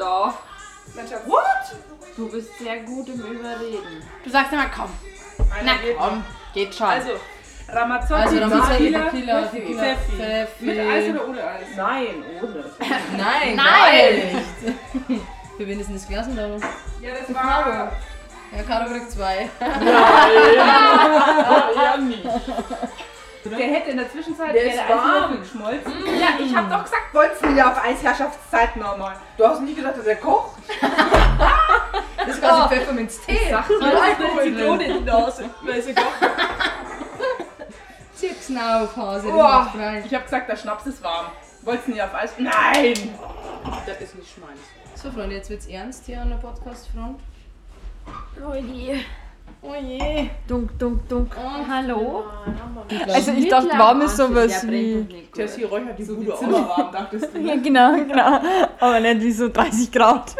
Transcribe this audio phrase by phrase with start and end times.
[0.00, 0.34] Doch.
[1.26, 1.44] What?
[2.16, 4.02] Du bist sehr gut im Überreden.
[4.24, 4.90] Du sagst immer, komm.
[5.62, 6.24] Na komm.
[6.54, 6.86] Geht schon.
[6.86, 7.10] Also,
[7.68, 9.60] Ramazzotti, Also Ramazzotti, Tequila, Tequila, Pfeffi.
[9.60, 10.16] Tequila, Pfeffi.
[10.16, 10.64] Pfeffi.
[10.64, 11.66] Mit Eis oder ohne Eis?
[11.76, 12.64] Nein, ohne.
[13.16, 14.44] Nein, Nein.
[15.58, 16.46] Für wen ist denn das Glas denn da?
[16.46, 17.92] Ja, das war...
[18.56, 19.48] Ja, Caro kriegt zwei.
[21.76, 22.24] ja, nicht.
[23.44, 25.40] Der hätte in der Zwischenzeit Der wäre warm.
[25.40, 25.92] geschmolzen.
[26.20, 29.16] Ja, ich hab doch gesagt, wolltest du ja auf Eisherrschaftszeit nochmal.
[29.36, 30.56] Du hast nicht gesagt, dass er kocht?
[32.16, 33.38] Das ist quasi Pfefferminz-Tee.
[33.50, 35.50] Sag mal, Alkohol eine Zitrone in die Nase.
[35.62, 36.06] Weil sie kocht.
[38.20, 39.28] Chips auf, Hase.
[39.30, 39.72] Boah.
[40.04, 41.26] Ich hab gesagt, der Schnaps ist warm.
[41.62, 42.32] Wolltest du nicht auf Eis?
[42.36, 43.14] Nein!
[43.86, 44.60] Das ist nicht meins.
[44.94, 47.20] So, Freunde, jetzt wird's ernst hier an der Podcast-Front.
[48.46, 49.00] Oh je.
[49.62, 50.30] Oh je.
[50.48, 51.36] Dunk, dunk, dunk.
[51.36, 52.24] Und Hallo?
[53.06, 55.06] Also ich dachte, warm ist sowas wie.
[55.36, 57.40] Jessie räuchert die Bude auch mal warm, dachtest du.
[57.40, 58.40] Ja, genau, genau.
[58.80, 60.34] Aber nicht wie so 30 Grad.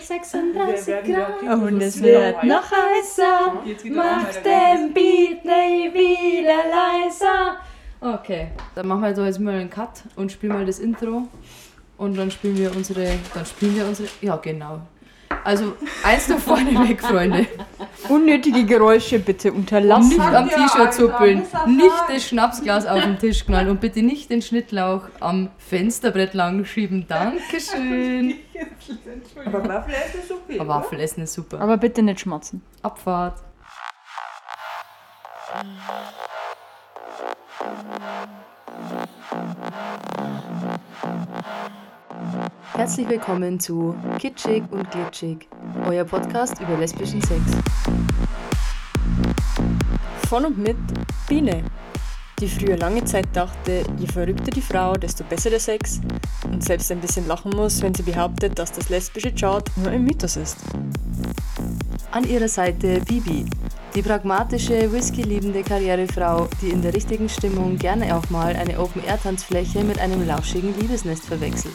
[0.00, 0.94] 36
[1.42, 3.52] Und es wird noch heißer.
[3.66, 7.56] Er auch Mach den Beat nicht wieder leiser.
[8.00, 11.26] Okay, dann machen wir jetzt jetzt mal einen Cut und spielen mal das Intro.
[11.98, 13.18] Und dann spielen wir unsere.
[13.34, 14.08] Dann spielen wir unsere.
[14.20, 14.82] Ja, genau.
[15.44, 17.46] Also, eins nach vorne weg, Freunde.
[18.08, 20.08] Unnötige Geräusche bitte unterlassen.
[20.08, 24.42] Nicht am T-Shirt zuppeln, nicht das Schnapsglas auf den Tisch knallen und bitte nicht den
[24.42, 27.06] Schnittlauch am Fensterbrett lang schieben.
[27.08, 28.34] Dankeschön.
[29.44, 30.60] Aber Waffel essen ist okay.
[30.60, 31.60] Aber Waffel essen ist super.
[31.60, 32.62] Aber bitte nicht schmatzen.
[32.82, 33.38] Abfahrt.
[42.76, 45.48] Herzlich willkommen zu Kitschig und Glitschig,
[45.88, 47.40] euer Podcast über lesbischen Sex.
[50.28, 50.76] Von und mit
[51.26, 51.64] Biene,
[52.38, 56.02] die früher lange Zeit dachte, je verrückter die Frau, desto besser der Sex
[56.44, 60.04] und selbst ein bisschen lachen muss, wenn sie behauptet, dass das lesbische Chart nur ein
[60.04, 60.58] Mythos ist.
[62.10, 63.46] An ihrer Seite Bibi,
[63.94, 69.98] die pragmatische, whisky-liebende Karrierefrau, die in der richtigen Stimmung gerne auch mal eine Open-Air-Tanzfläche mit
[69.98, 71.72] einem lauschigen Liebesnest verwechselt.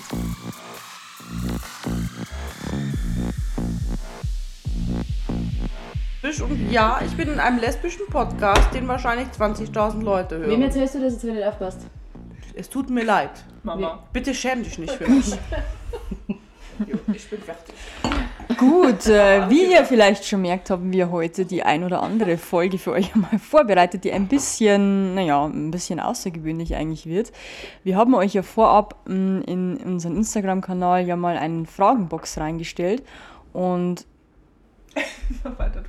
[6.40, 10.62] Und ja, ich bin in einem lesbischen Podcast, den wahrscheinlich 20.000 Leute hören.
[10.62, 11.81] erzählst du, dass es nicht aufpasst?
[12.53, 13.31] Es tut mir leid.
[13.64, 14.03] Mama.
[14.14, 15.31] Bitte schäm dich nicht für mich.
[16.88, 17.75] Jo, ich bin fertig.
[18.58, 22.78] Gut, äh, wie ihr vielleicht schon merkt, haben wir heute die ein oder andere Folge
[22.78, 27.31] für euch mal vorbereitet, die ein bisschen, naja, ein bisschen außergewöhnlich eigentlich wird.
[27.84, 33.03] Wir haben euch ja vorab mh, in unseren Instagram-Kanal ja mal einen Fragenbox reingestellt
[33.53, 34.06] und
[35.58, 35.84] Weiter.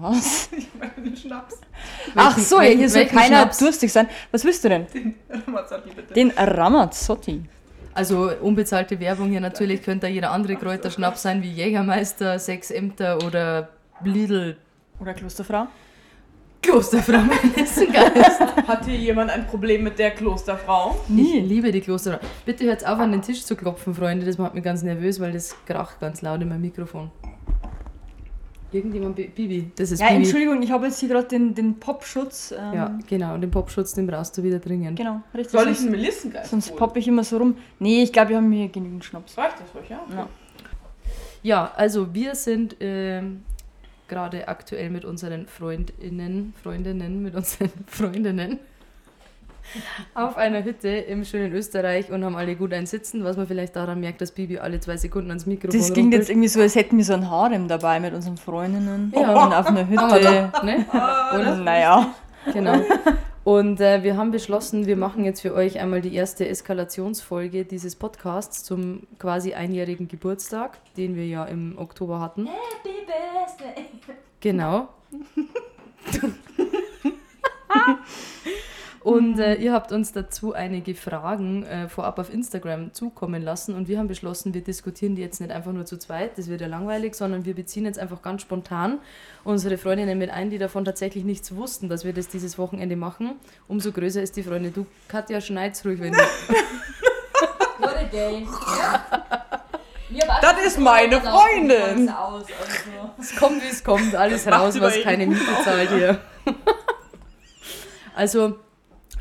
[0.00, 0.48] Was?
[0.56, 1.56] Ich meine den Schnaps.
[2.14, 3.58] Ach so, welchen- hier soll welchen keiner Schnaps?
[3.58, 4.08] durstig sein.
[4.30, 4.86] Was willst du denn?
[5.46, 6.14] Ramazzotti, bitte.
[6.14, 7.42] Den Ramazzotti.
[7.94, 13.18] Also unbezahlte Werbung hier natürlich könnte da jeder andere Kräuterschnaps sein, wie Jägermeister, Sechs Ämter
[13.24, 13.68] oder
[14.04, 14.56] Lidl.
[15.00, 15.66] Oder Klosterfrau?
[16.62, 17.20] Klosterfrau
[17.56, 18.40] Messengeist.
[18.66, 20.98] Hat hier jemand ein Problem mit der Klosterfrau?
[21.08, 22.20] Ich liebe die Klosterfrau.
[22.46, 24.24] Bitte hört auf, an den Tisch zu klopfen, Freunde.
[24.24, 27.10] Das macht mich ganz nervös, weil das kracht ganz laut in meinem Mikrofon.
[28.74, 30.22] Irgendjemand, Bi- Bibi, das ist Ja, Bibi.
[30.22, 32.52] Entschuldigung, ich habe jetzt hier gerade den, den Popschutz.
[32.58, 33.34] Ähm, Ja, genau.
[33.34, 34.98] Und den Popschutz, den brauchst du wieder dringend.
[34.98, 35.52] Genau, richtig.
[35.52, 36.78] Soll ich einen Melissengeist sonst holen?
[36.78, 37.56] poppe ich immer so rum.
[37.78, 39.38] Nee, ich glaube, wir haben hier genügend Schnaps.
[39.38, 40.00] Reicht das euch, ja?
[40.12, 40.28] Ja.
[41.42, 43.42] Ja, also wir sind ähm,
[44.08, 48.58] gerade aktuell mit unseren Freundinnen, Freundinnen, mit unseren Freundinnen
[50.14, 53.76] auf einer Hütte im schönen Österreich und haben alle gut ein Sitzen, was man vielleicht
[53.76, 56.22] daran merkt, dass Bibi alle zwei Sekunden ans Mikrofon Das klingt rumpelt.
[56.22, 59.12] jetzt irgendwie so, als hätten wir so ein Harem dabei mit unseren Freundinnen.
[59.14, 59.46] Ja.
[59.46, 60.50] Und auf einer Hütte.
[60.52, 60.84] doch, ne?
[61.34, 61.56] Oder?
[61.56, 62.14] Naja.
[62.52, 62.80] Genau.
[63.44, 67.94] Und äh, wir haben beschlossen, wir machen jetzt für euch einmal die erste Eskalationsfolge dieses
[67.94, 72.46] Podcasts zum quasi einjährigen Geburtstag, den wir ja im Oktober hatten.
[72.46, 73.84] Happy Birthday!
[74.40, 74.88] Genau.
[79.04, 83.86] Und äh, ihr habt uns dazu einige Fragen äh, vorab auf Instagram zukommen lassen und
[83.86, 86.68] wir haben beschlossen, wir diskutieren die jetzt nicht einfach nur zu zweit, das wird ja
[86.68, 88.98] langweilig, sondern wir beziehen jetzt einfach ganz spontan
[89.44, 93.32] unsere Freundinnen mit ein, die davon tatsächlich nichts wussten, dass wir das dieses Wochenende machen.
[93.68, 94.72] Umso größer ist die Freundin.
[94.72, 96.18] Du, Katja, schneid's ruhig, wenn du...
[100.40, 102.10] Das ist meine Freundin.
[103.18, 106.20] Es kommt, wie es kommt, alles raus, was keine Miete zahlt hier.
[108.14, 108.60] also,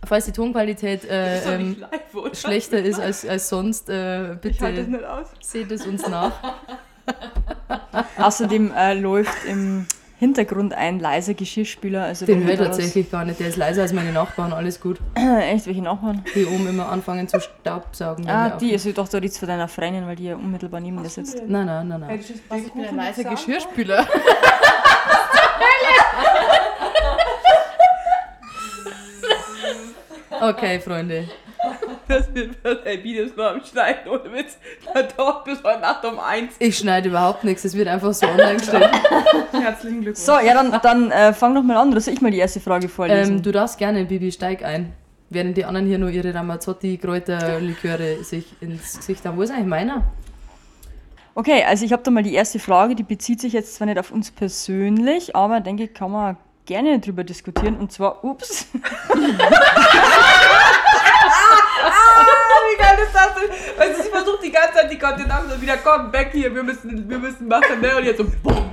[0.06, 4.72] falls die Tonqualität äh, Ist ähm, live, schlechter ist als, als sonst, äh, Ich bitte
[4.84, 5.28] nicht aus.
[5.42, 6.32] seht es uns nach.
[8.18, 9.86] Außerdem äh, läuft im
[10.20, 12.04] Hintergrund ein leiser Geschirrspüler.
[12.06, 13.40] Also Den da was- tatsächlich gar nicht.
[13.42, 15.00] Der ist leiser als meine Nachbarn, alles gut.
[15.16, 16.24] Echt, welche Nachbarn?
[16.34, 18.30] Die oben immer anfangen zu staubsaugen.
[18.30, 21.10] Ah, die, also doch, da du von deiner Freundin, weil die ja unmittelbar neben dir
[21.10, 21.42] sitzt.
[21.46, 22.20] Nein, nein, nein, nein.
[22.22, 23.24] Du das Ich bin ein leiser?
[23.26, 24.08] Geschirrspüler.
[30.50, 31.30] Okay, Freunde.
[32.06, 34.58] Das wird ein Videos mal am Schneiden, ohne Witz.
[34.94, 36.56] Da dauert bis heute Nacht um eins.
[36.60, 38.90] Ich schneide überhaupt nichts, es wird einfach so online gestellt.
[39.54, 40.20] Herzlichen Glückwunsch.
[40.20, 42.90] So, ja, dann, dann äh, fang doch mal an, soll ich mal die erste Frage
[42.90, 43.38] vorlesen?
[43.38, 44.92] Ähm, du darfst gerne, Bibi, steig ein.
[45.30, 49.38] Während die anderen hier nur ihre Ramazzotti-Kräuterliköre sich ins Gesicht haben.
[49.38, 50.12] Wo ist eigentlich meiner?
[51.36, 53.98] Okay, also ich habe da mal die erste Frage, die bezieht sich jetzt zwar nicht
[53.98, 57.78] auf uns persönlich, aber denke ich, kann man gerne drüber diskutieren.
[57.78, 58.68] Und zwar, ups,
[62.74, 63.50] Wie geil ist das denn?
[63.78, 67.08] Weißt du, ich versuche die ganze Zeit die Kontinente wieder komm, back hier, wir müssen,
[67.10, 67.98] wir müssen machen, ne?
[67.98, 68.70] Und jetzt so, bumm.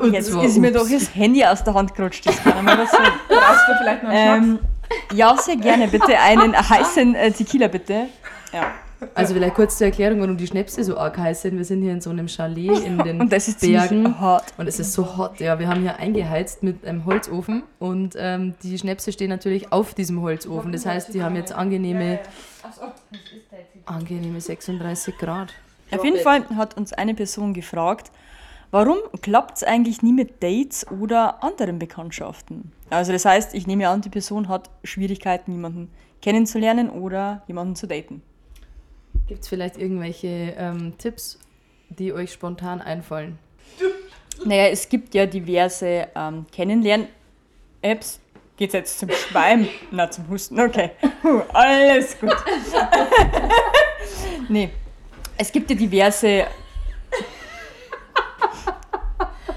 [0.00, 0.78] Und jetzt ist mir ups.
[0.78, 2.26] doch das Handy aus der Hand gerutscht.
[2.26, 3.12] Das kann mal passieren.
[3.28, 4.58] Brauchst du vielleicht noch einen ähm,
[5.12, 6.18] ja, sehr gerne, bitte.
[6.18, 8.06] Einen heißen äh, Tequila, bitte.
[8.52, 8.72] Ja.
[9.14, 11.56] Also vielleicht kurz zur Erklärung, warum die Schnäpse so arg heiß sind.
[11.56, 14.18] Wir sind hier in so einem Chalet in den Und das ist Bergen.
[14.18, 14.54] hart.
[14.56, 15.58] Und es ist so hot, ja.
[15.58, 20.22] Wir haben hier eingeheizt mit einem Holzofen und ähm, die Schnäpse stehen natürlich auf diesem
[20.22, 20.72] Holzofen.
[20.72, 22.20] Das heißt, die haben jetzt angenehme,
[23.84, 25.52] angenehme 36 Grad.
[25.90, 28.10] Auf jeden Fall hat uns eine Person gefragt,
[28.70, 32.72] warum klappt es eigentlich nie mit Dates oder anderen Bekanntschaften?
[32.90, 35.90] Also das heißt, ich nehme an, die Person hat Schwierigkeiten, jemanden
[36.22, 38.22] kennenzulernen oder jemanden zu daten.
[39.26, 41.38] Gibt es vielleicht irgendwelche ähm, Tipps,
[41.88, 43.38] die euch spontan einfallen?
[44.44, 48.20] Naja, es gibt ja diverse ähm, Kennenlern-Apps.
[48.56, 49.68] Geht's jetzt zum Schweim?
[49.90, 50.60] Na, zum Husten.
[50.60, 50.92] Okay.
[51.20, 52.30] Puh, alles gut.
[54.48, 54.70] nee.
[55.36, 56.46] Es gibt ja diverse.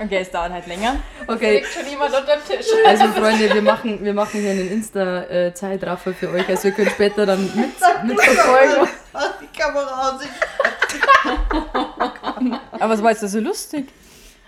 [0.02, 0.98] Okay, es dauert halt länger.
[1.28, 2.68] Okay, schon jemand unter dem Tisch.
[2.86, 6.48] also Freunde, wir machen, wir machen hier einen Insta-Zeitraffer für euch.
[6.48, 7.56] Also ihr könnt später dann mit,
[8.06, 8.88] mitverfolgen.
[9.60, 10.30] Kamera aus sich.
[12.72, 13.90] Aber was war jetzt da so lustig?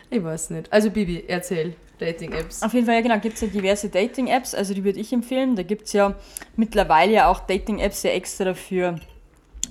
[0.09, 0.71] Ich weiß nicht.
[0.71, 1.75] Also Bibi, erzähl.
[1.99, 2.63] Dating-Apps.
[2.63, 5.55] Auf jeden Fall, ja genau, gibt es ja diverse Dating-Apps, also die würde ich empfehlen.
[5.55, 6.15] Da gibt es ja
[6.55, 8.95] mittlerweile ja auch Dating-Apps ja extra für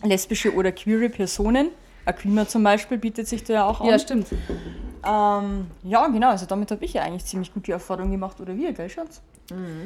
[0.04, 1.70] lesbische oder queere Personen.
[2.04, 3.88] Aquima zum Beispiel bietet sich da ja auch an.
[3.88, 4.28] Ja, stimmt.
[4.31, 8.40] Ähm, ja, genau, also damit habe ich ja eigentlich ziemlich gute Erfahrungen gemacht.
[8.40, 9.20] Oder wir, gell, Schatz?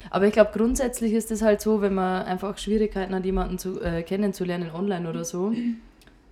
[0.09, 3.81] Aber ich glaube, grundsätzlich ist es halt so, wenn man einfach Schwierigkeiten hat, jemanden zu,
[3.81, 5.53] äh, kennenzulernen online oder so,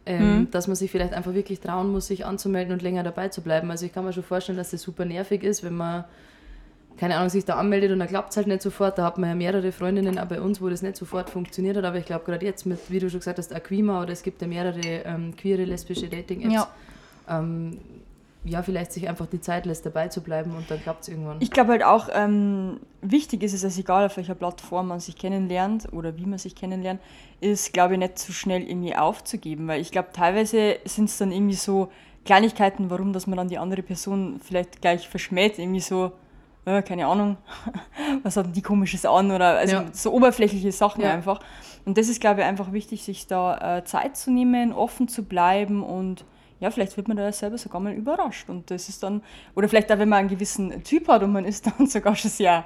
[0.06, 3.42] ähm, dass man sich vielleicht einfach wirklich trauen muss, sich anzumelden und länger dabei zu
[3.42, 3.72] bleiben.
[3.72, 6.04] Also ich kann mir schon vorstellen, dass das super nervig ist, wenn man,
[6.98, 8.98] keine Ahnung, sich da anmeldet und dann klappt es halt nicht sofort.
[8.98, 11.86] Da hat man ja mehrere Freundinnen auch bei uns, wo das nicht sofort funktioniert hat.
[11.86, 14.42] Aber ich glaube, gerade jetzt mit, wie du schon gesagt hast, Aquima oder es gibt
[14.42, 16.54] ja mehrere ähm, queere, lesbische Dating-Apps.
[16.54, 16.68] Ja.
[17.30, 17.78] Ähm,
[18.46, 21.38] ja, vielleicht sich einfach die Zeit lässt, dabei zu bleiben und dann klappt es irgendwann.
[21.40, 25.16] Ich glaube halt auch, ähm, wichtig ist es, dass egal auf welcher Plattform man sich
[25.16, 27.00] kennenlernt oder wie man sich kennenlernt,
[27.40, 29.68] ist, glaube ich, nicht zu schnell irgendwie aufzugeben.
[29.68, 31.90] Weil ich glaube, teilweise sind es dann irgendwie so
[32.26, 35.58] Kleinigkeiten, warum, dass man dann die andere Person vielleicht gleich verschmäht.
[35.58, 36.12] Irgendwie so,
[36.66, 37.38] äh, keine Ahnung,
[38.24, 39.86] was hat denn die komisches an oder also Ja.
[39.94, 41.14] so oberflächliche Sachen Ja.
[41.14, 41.40] einfach.
[41.86, 45.24] Und das ist, glaube ich, einfach wichtig, sich da äh, Zeit zu nehmen, offen zu
[45.24, 46.24] bleiben und
[46.64, 48.50] ja, vielleicht wird man da ja selber sogar mal überrascht.
[48.50, 49.22] Und das ist dann,
[49.54, 52.32] oder vielleicht auch, wenn man einen gewissen Typ hat und man ist dann sogar schon
[52.32, 52.64] sehr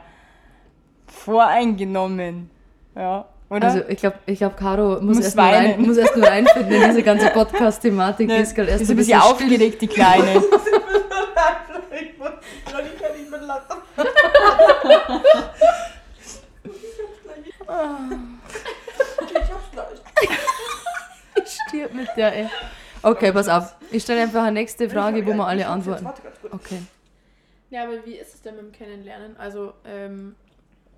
[1.07, 2.51] voreingenommen.
[2.95, 3.67] Ja, oder?
[3.67, 6.71] Also ich glaube, ich glaub, Caro muss, Muss erst nur rein, muss erst nur reinfinden
[6.71, 8.27] in diese ganze Podcast-Thematik.
[8.27, 10.43] Die Ne, ist gerade erst ist ein bisschen aufgeregt, die Kleine.
[11.89, 12.13] Ich
[12.93, 13.77] ich kann nicht mehr lachen.
[21.67, 22.49] stirbt mit der, ey.
[23.07, 23.75] Okay, pass auf.
[23.91, 26.03] Ich stelle einfach eine nächste Frage, wo wir alle antworten.
[26.03, 26.53] Warte ganz kurz.
[26.53, 26.81] Okay.
[27.69, 29.37] Ja, aber wie ist es denn mit dem Kennenlernen?
[29.37, 30.35] Also, ähm,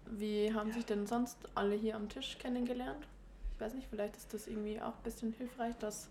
[0.09, 3.07] wie haben sich denn sonst alle hier am Tisch kennengelernt?
[3.53, 6.09] Ich weiß nicht, vielleicht ist das irgendwie auch ein bisschen hilfreich, dass.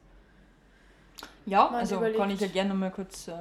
[1.46, 2.18] Ja, Man also überlegt.
[2.18, 3.32] kann ich ja gerne noch mal kurz äh,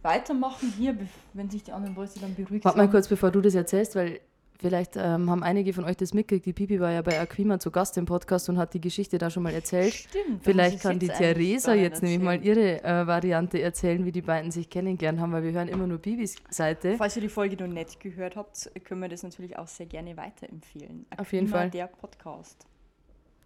[0.00, 0.96] weitermachen hier,
[1.34, 4.20] wenn sich die anderen Leute dann beruhigt Warte mal kurz, bevor du das erzählst, weil
[4.58, 6.46] vielleicht ähm, haben einige von euch das mitgekriegt.
[6.46, 9.30] Die Pipi war ja bei Aquima zu Gast im Podcast und hat die Geschichte da
[9.30, 9.94] schon mal erzählt.
[9.94, 10.42] Stimmt.
[10.42, 14.68] Vielleicht kann die Theresa jetzt nämlich mal ihre äh, Variante erzählen, wie die beiden sich
[14.70, 16.96] kennengelernt haben, weil wir hören immer nur Bibis Seite.
[16.96, 20.16] Falls ihr die Folge noch nicht gehört habt, können wir das natürlich auch sehr gerne
[20.16, 21.06] weiterempfehlen.
[21.16, 21.70] Auf jeden Aquima, Fall.
[21.70, 22.66] Der Podcast.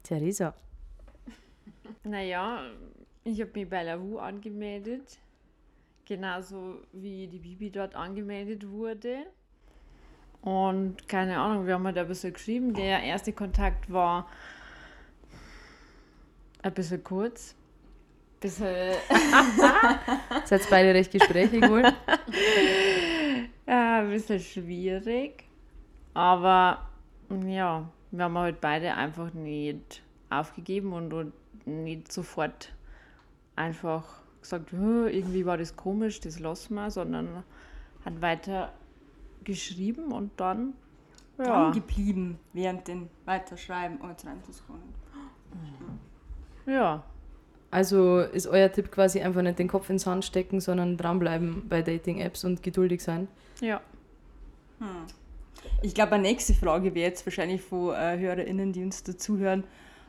[0.03, 0.55] Theresa.
[2.05, 2.71] Naja,
[3.25, 5.19] ich habe mich bei Lavu angemeldet.
[6.05, 9.27] Genauso wie die Bibi dort angemeldet wurde.
[10.43, 12.73] Und keine Ahnung, wir haben halt ein bisschen geschrieben.
[12.75, 14.27] Der erste Kontakt war
[16.63, 17.55] ein bisschen kurz.
[18.41, 18.95] bisschen,
[20.45, 21.83] Seid beide recht gesprächig wohl?
[23.67, 25.45] ja, ein bisschen schwierig.
[26.15, 26.89] Aber
[27.47, 31.33] ja, wir haben halt beide einfach nicht aufgegeben und, und
[31.67, 32.73] nicht sofort
[33.57, 34.05] einfach
[34.41, 37.45] gesagt, "Hö, irgendwie war das komisch, das lassen wir, sondern
[38.05, 38.73] hat weiter
[39.45, 40.75] geschrieben und dann,
[41.39, 44.83] ja, Dran geblieben während den Weiterschreiben und reinzuscrollen.
[46.67, 47.03] ja,
[47.71, 51.83] Also ist euer Tipp quasi einfach nicht den Kopf ins Sand stecken, sondern dranbleiben bei
[51.83, 53.29] Dating-Apps und geduldig sein?
[53.61, 53.81] ja.
[55.83, 59.65] Ich glaube, eine nächste Frage wäre jetzt wahrscheinlich von äh, HörerInnen, die uns dazuhören.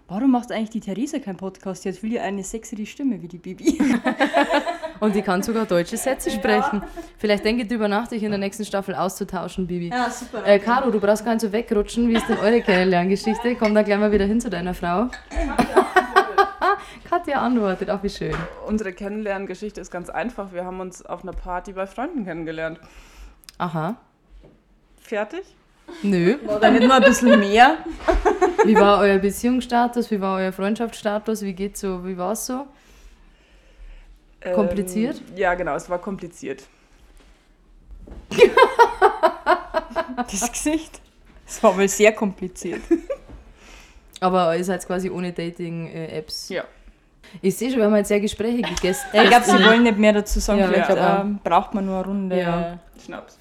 [0.08, 1.84] Warum macht eigentlich die Theresa keinen Podcast?
[1.84, 3.78] Die hat viel eine sexere Stimme wie die Bibi.
[5.02, 6.82] Und die kann sogar deutsche Sätze sprechen.
[7.18, 9.90] Vielleicht denke drüber nach, dich in der nächsten Staffel auszutauschen, Bibi.
[9.90, 10.46] Ja, super.
[10.48, 12.08] Äh, Caro, du brauchst gar nicht so wegrutschen.
[12.08, 13.56] Wie ist denn eure Kennenlerngeschichte?
[13.56, 15.10] Komm da gleich mal wieder hin zu deiner Frau.
[17.10, 18.36] Katja antwortet, auch wie schön.
[18.68, 20.54] Unsere Kennenlerngeschichte ist ganz einfach.
[20.54, 22.80] Wir haben uns auf einer Party bei Freunden kennengelernt.
[23.58, 23.96] Aha.
[25.00, 25.44] Fertig?
[26.04, 26.38] Nö.
[26.38, 27.78] Nicht nur ein bisschen mehr?
[28.66, 30.10] Wie war euer Beziehungsstatus?
[30.10, 31.42] Wie war euer Freundschaftsstatus?
[31.42, 32.06] Wie geht's so?
[32.06, 32.68] Wie war's so?
[34.54, 35.22] Kompliziert?
[35.32, 36.64] Ähm, ja, genau, es war kompliziert.
[40.32, 41.02] Das Gesicht.
[41.46, 42.82] Das war wohl sehr kompliziert.
[44.20, 46.50] Aber ihr seid quasi ohne Dating-Apps.
[46.50, 46.64] Ja.
[47.42, 49.06] Ich sehe schon, wir haben jetzt sehr gesprächige Gäste.
[49.14, 50.60] Ja, ich glaube, sie wollen nicht mehr dazu sagen.
[50.60, 51.22] Ja, Vielleicht auch.
[51.22, 52.40] ähm, braucht man nur eine Runde.
[52.40, 52.80] Ja.
[53.04, 53.38] Schnaps.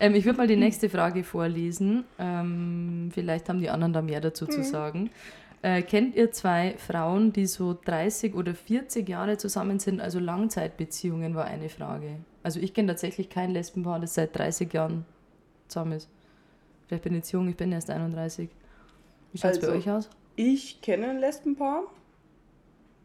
[0.00, 2.04] Ähm, ich würde mal die nächste Frage vorlesen.
[2.18, 4.50] Ähm, vielleicht haben die anderen da mehr dazu Mhm.
[4.50, 5.10] zu sagen.
[5.64, 9.98] Äh, kennt ihr zwei Frauen, die so 30 oder 40 Jahre zusammen sind?
[9.98, 12.16] Also Langzeitbeziehungen war eine Frage.
[12.42, 15.06] Also ich kenne tatsächlich kein Lesbenpaar, das seit 30 Jahren
[15.68, 16.10] zusammen ist.
[16.86, 18.50] Vielleicht bin ich jetzt jung, ich bin erst 31.
[19.32, 20.10] Wie schaut es bei Also, euch aus?
[20.36, 21.84] Ich kenne ein Lesbenpaar,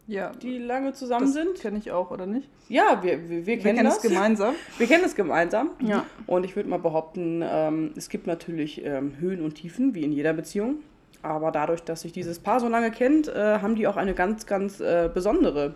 [0.07, 1.61] Ja, die lange zusammen das sind.
[1.61, 2.49] kenne ich auch, oder nicht?
[2.67, 3.97] Ja, wir, wir, wir Wir kennen kennen das.
[3.97, 4.53] es gemeinsam.
[4.77, 5.69] Wir kennen es gemeinsam.
[5.79, 6.05] Ja.
[6.27, 10.11] Und ich würde mal behaupten, ähm, es gibt natürlich ähm, Höhen und Tiefen, wie in
[10.11, 10.83] jeder Beziehung.
[11.21, 14.45] Aber dadurch, dass sich dieses Paar so lange kennt, äh, haben die auch eine ganz,
[14.45, 15.75] ganz äh, besondere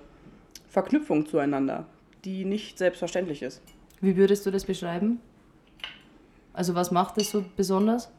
[0.69, 1.85] Verknüpfung zueinander,
[2.23, 3.61] die nicht selbstverständlich ist.
[3.99, 5.19] Wie würdest du das beschreiben?
[6.53, 8.09] Also was macht es so besonders?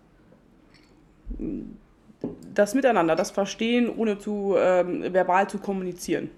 [2.55, 6.31] Das Miteinander, das Verstehen, ohne zu ähm, verbal zu kommunizieren.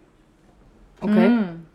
[1.00, 1.28] Okay.
[1.28, 1.66] Mm.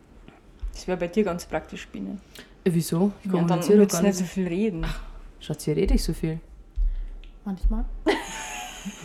[0.72, 2.18] Das wäre bei dir ganz praktisch, Biene.
[2.64, 3.12] Äh, Wieso?
[3.20, 4.28] Ich Ja, dann kommuniziere doch gar du nicht nicht.
[4.28, 4.86] so viel reden.
[5.40, 6.40] Schatz, hier rede ich so viel.
[7.44, 7.84] Manchmal.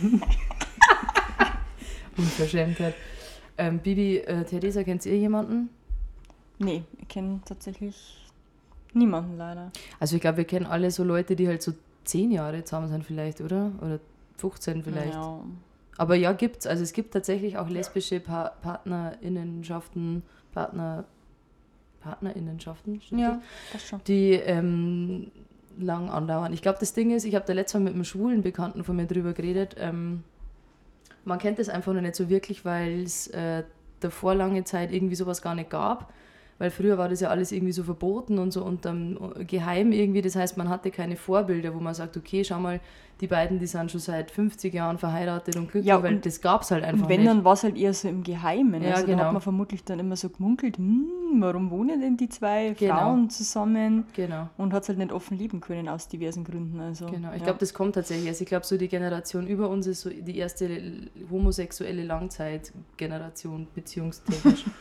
[2.16, 2.94] Unverschämtheit.
[3.56, 5.70] Ähm, Bibi, äh, Theresa, kennt ihr jemanden?
[6.58, 8.24] Nee, ich kenne tatsächlich
[8.92, 9.70] niemanden leider.
[10.00, 11.72] Also ich glaube, wir kennen alle so Leute, die halt so
[12.04, 13.72] 10 Jahre zusammen sind vielleicht, oder?
[13.80, 14.00] Oder
[14.38, 15.14] 15 vielleicht.
[15.14, 15.40] Ja.
[15.96, 16.66] Aber ja, gibt's.
[16.66, 21.04] Also es gibt tatsächlich auch lesbische pa Partnerinnenschaften, Partner,
[22.00, 23.42] Partnerinnenschaften, ja,
[23.72, 24.00] das schon.
[24.06, 25.30] die ähm,
[25.80, 26.52] lang andauern.
[26.52, 28.96] Ich glaube, das Ding ist, ich habe da letztes Mal mit einem schwulen Bekannten von
[28.96, 29.76] mir drüber geredet.
[29.78, 30.24] Ähm,
[31.24, 33.64] man kennt das einfach noch nicht so wirklich, weil es äh,
[34.00, 36.12] davor lange Zeit irgendwie sowas gar nicht gab.
[36.58, 40.22] Weil früher war das ja alles irgendwie so verboten und so unterm Geheim irgendwie.
[40.22, 42.80] Das heißt, man hatte keine Vorbilder, wo man sagt, okay, schau mal,
[43.20, 46.40] die beiden, die sind schon seit 50 Jahren verheiratet und glücklich, Ja, weil und- das
[46.40, 47.30] gab es halt einfach Und wenn, nicht.
[47.30, 48.82] dann war es halt eher so im Geheimen.
[48.82, 49.24] Ja, also genau.
[49.24, 51.06] hat man vermutlich dann immer so gemunkelt, hm,
[51.40, 52.94] warum wohnen denn die zwei Genau.
[52.94, 54.04] Frauen zusammen?
[54.14, 54.48] Genau.
[54.56, 56.78] Und hat es halt nicht offen leben können aus diversen Gründen.
[56.80, 57.44] Also, Genau, ich ja.
[57.44, 58.28] glaube, das kommt tatsächlich.
[58.28, 60.68] Also ich glaube, so die Generation über uns ist so die erste
[61.30, 64.64] homosexuelle Langzeitgeneration, beziehungstechnisch.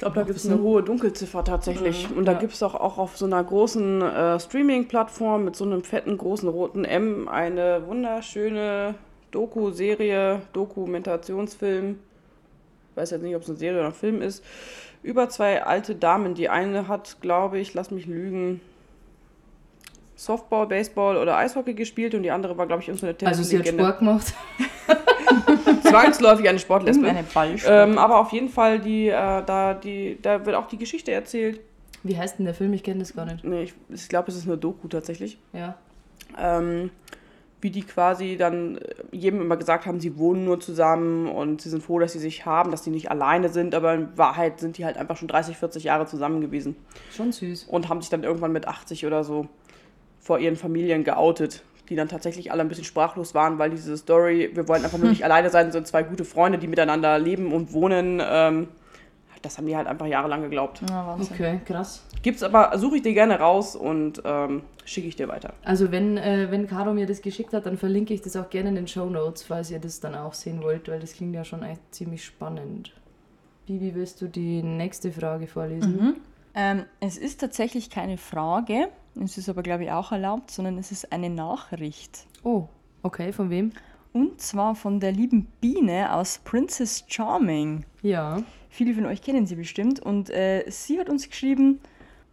[0.00, 2.08] Ich glaube, da gibt es eine hohe Dunkelziffer tatsächlich.
[2.16, 2.38] Und da Ja.
[2.38, 6.48] gibt es auch, auch auf so einer großen äh, Streaming-Plattform mit so einem fetten, großen
[6.48, 8.94] roten M eine wunderschöne
[9.30, 11.98] Doku-Serie, Dokumentationsfilm.
[12.92, 14.42] Ich weiß jetzt nicht, ob es eine Serie oder ein Film ist.
[15.02, 16.32] Über zwei alte Damen.
[16.32, 18.62] Die eine hat, glaube ich, lass mich lügen,
[20.16, 23.64] Softball, Baseball oder Eishockey gespielt und die andere war, glaube ich, irgendeine also sie hat
[23.66, 23.84] Tennislegende.
[23.84, 24.32] Sport gemacht.
[25.90, 27.06] Zwangsläufig eine Sportlesbe.
[27.06, 27.24] Eine.
[27.66, 31.60] Ähm, aber auf jeden Fall, die, äh, da, die, da wird auch die Geschichte erzählt.
[32.02, 32.72] Wie heißt denn der Film?
[32.72, 33.44] Ich kenne das gar nicht.
[33.44, 35.38] Nee, ich, ich glaube, es ist eine Doku tatsächlich.
[35.52, 35.76] Ja.
[36.38, 36.90] Ähm,
[37.60, 41.68] wie die quasi dann äh, jedem immer gesagt haben, sie wohnen nur zusammen und sie
[41.68, 44.78] sind froh, dass sie sich haben, dass sie nicht alleine sind, aber in Wahrheit sind
[44.78, 46.76] die halt einfach schon 30, 40 Jahre zusammen gewesen
[47.14, 47.64] Schon süß.
[47.64, 49.48] und haben sich dann irgendwann mit 80 oder so
[50.20, 54.50] vor ihren Familien geoutet, die dann tatsächlich alle ein bisschen sprachlos waren, weil diese Story,
[54.54, 57.72] wir wollen einfach nur nicht alleine sein, sind zwei gute Freunde, die miteinander leben und
[57.72, 58.22] wohnen.
[58.24, 58.68] Ähm,
[59.42, 60.82] das haben die halt einfach jahrelang geglaubt.
[60.88, 61.18] ja.
[61.18, 62.04] Okay, krass.
[62.22, 65.54] Gibt's aber, suche ich dir gerne raus und ähm, schicke ich dir weiter.
[65.64, 68.68] Also wenn, äh, wenn Caro mir das geschickt hat, dann verlinke ich das auch gerne
[68.68, 71.44] in den Show Notes, falls ihr das dann auch sehen wollt, weil das klingt ja
[71.44, 72.92] schon echt ziemlich spannend.
[73.66, 75.96] Bibi, willst du die nächste Frage vorlesen?
[75.96, 76.16] Mhm.
[76.54, 78.88] Ähm, es ist tatsächlich keine Frage,
[79.22, 82.26] es ist aber, glaube ich, auch erlaubt, sondern es ist eine Nachricht.
[82.42, 82.68] Oh,
[83.02, 83.72] okay, von wem?
[84.12, 87.84] Und zwar von der lieben Biene aus Princess Charming.
[88.02, 88.42] Ja.
[88.68, 90.00] Viele von euch kennen sie bestimmt.
[90.00, 91.80] Und äh, sie hat uns geschrieben,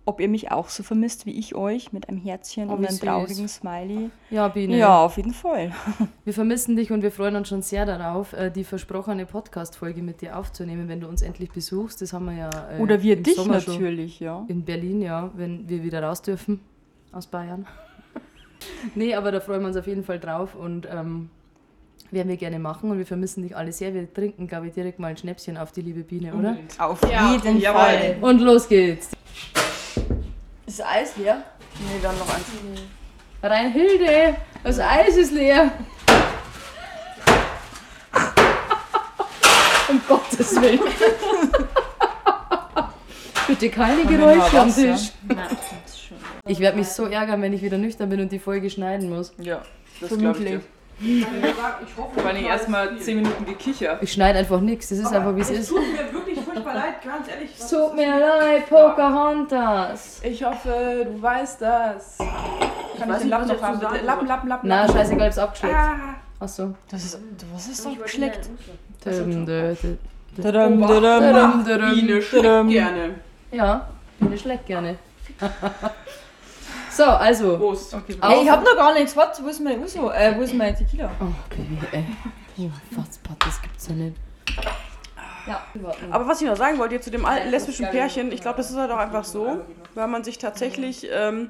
[0.08, 2.92] ob ihr mich auch so vermisst wie ich euch, mit einem Herzchen Oh, und einem
[2.92, 3.00] süß.
[3.02, 4.10] traurigen Smiley.
[4.30, 4.78] Ja, Biene.
[4.78, 5.72] Ja, auf jeden Fall.
[6.26, 10.22] Wir vermissen dich und wir freuen uns schon sehr darauf, äh, die versprochene Podcast-Folge mit
[10.22, 12.02] dir aufzunehmen, wenn du uns endlich besuchst.
[12.02, 12.50] Das haben wir ja.
[12.78, 14.46] Äh, Oder wir im dich Sommer schon natürlich, ja.
[14.48, 16.60] In Berlin, ja, wenn wir wieder raus dürfen
[17.12, 17.66] aus Bayern.
[18.96, 21.30] nee, aber da freuen wir uns auf jeden Fall drauf und ähm,
[22.12, 23.94] werden wir gerne machen und wir vermissen dich alle sehr.
[23.94, 26.56] Wir trinken, glaube ich, direkt mal ein Schnäpschen auf die liebe Biene, oder?
[26.78, 27.80] Auf Ja, jeden jawohl.
[27.82, 28.18] Fall.
[28.22, 29.12] Und los geht's.
[30.78, 31.42] Ist das Eis leer?
[31.80, 32.46] Nee, wir haben noch eins.
[33.42, 35.72] Reinhilde, das Eis ist leer.
[39.90, 40.80] um Gottes Willen.
[43.48, 45.14] Bitte keine Geräusche am Tisch.
[46.46, 49.34] Ich werde mich so ärgern, wenn ich wieder nüchtern bin und die Folge schneiden muss.
[49.40, 49.64] Ja,
[50.00, 50.62] Das glaube ich dir.
[51.96, 53.98] vor allem erstmal 10 Minuten gekicher.
[54.04, 55.70] Ich schneide einfach nichts, das ist einfach wie es Es ist.
[55.70, 56.37] tut mir wirklich
[56.78, 57.52] leid, ganz ehrlich.
[57.60, 60.22] was Tut ist mir leid, Pocahontas.
[60.24, 62.18] Ich hoffe, du weißt das.
[62.18, 64.06] Kann ich, den Lappen noch haben, bitte?
[64.06, 64.70] Lappen, Lappen, Lappen.
[64.70, 64.96] Na, Lappen.
[64.98, 65.76] scheißegal, ich hab's abgeschleckt.
[65.76, 65.96] Ah,
[66.40, 66.74] Achso.
[66.90, 67.20] Das ist,
[67.54, 68.50] was ist da geschleckt?
[69.06, 69.76] Dö.
[70.42, 71.02] Tadam, Obacht.
[71.02, 71.66] tadam.
[71.66, 71.90] Dum, dum.
[71.92, 72.70] Biene schlägt Tadam.
[72.70, 73.16] gerne.
[73.52, 73.88] Ja,
[74.20, 74.98] Biene schlägt gerne.
[76.92, 77.58] so, also.
[77.58, 77.94] Prost.
[77.94, 79.16] Okay, Ey, ich hab noch gar nichts.
[79.16, 80.12] Warte, wo ist mein Uso?
[80.12, 81.10] Äh, wo ist mein Tequila?
[81.20, 82.06] Oh, Baby, ey.
[82.60, 84.18] Oh, was, das gibt's ja nicht.
[85.48, 85.64] Ja.
[86.12, 88.70] Aber was ich noch sagen wollte, jetzt zu dem alten lesbischen Pärchen, ich glaube, das
[88.70, 89.62] ist halt auch einfach so,
[89.96, 91.48] weil man sich tatsächlich, ähm,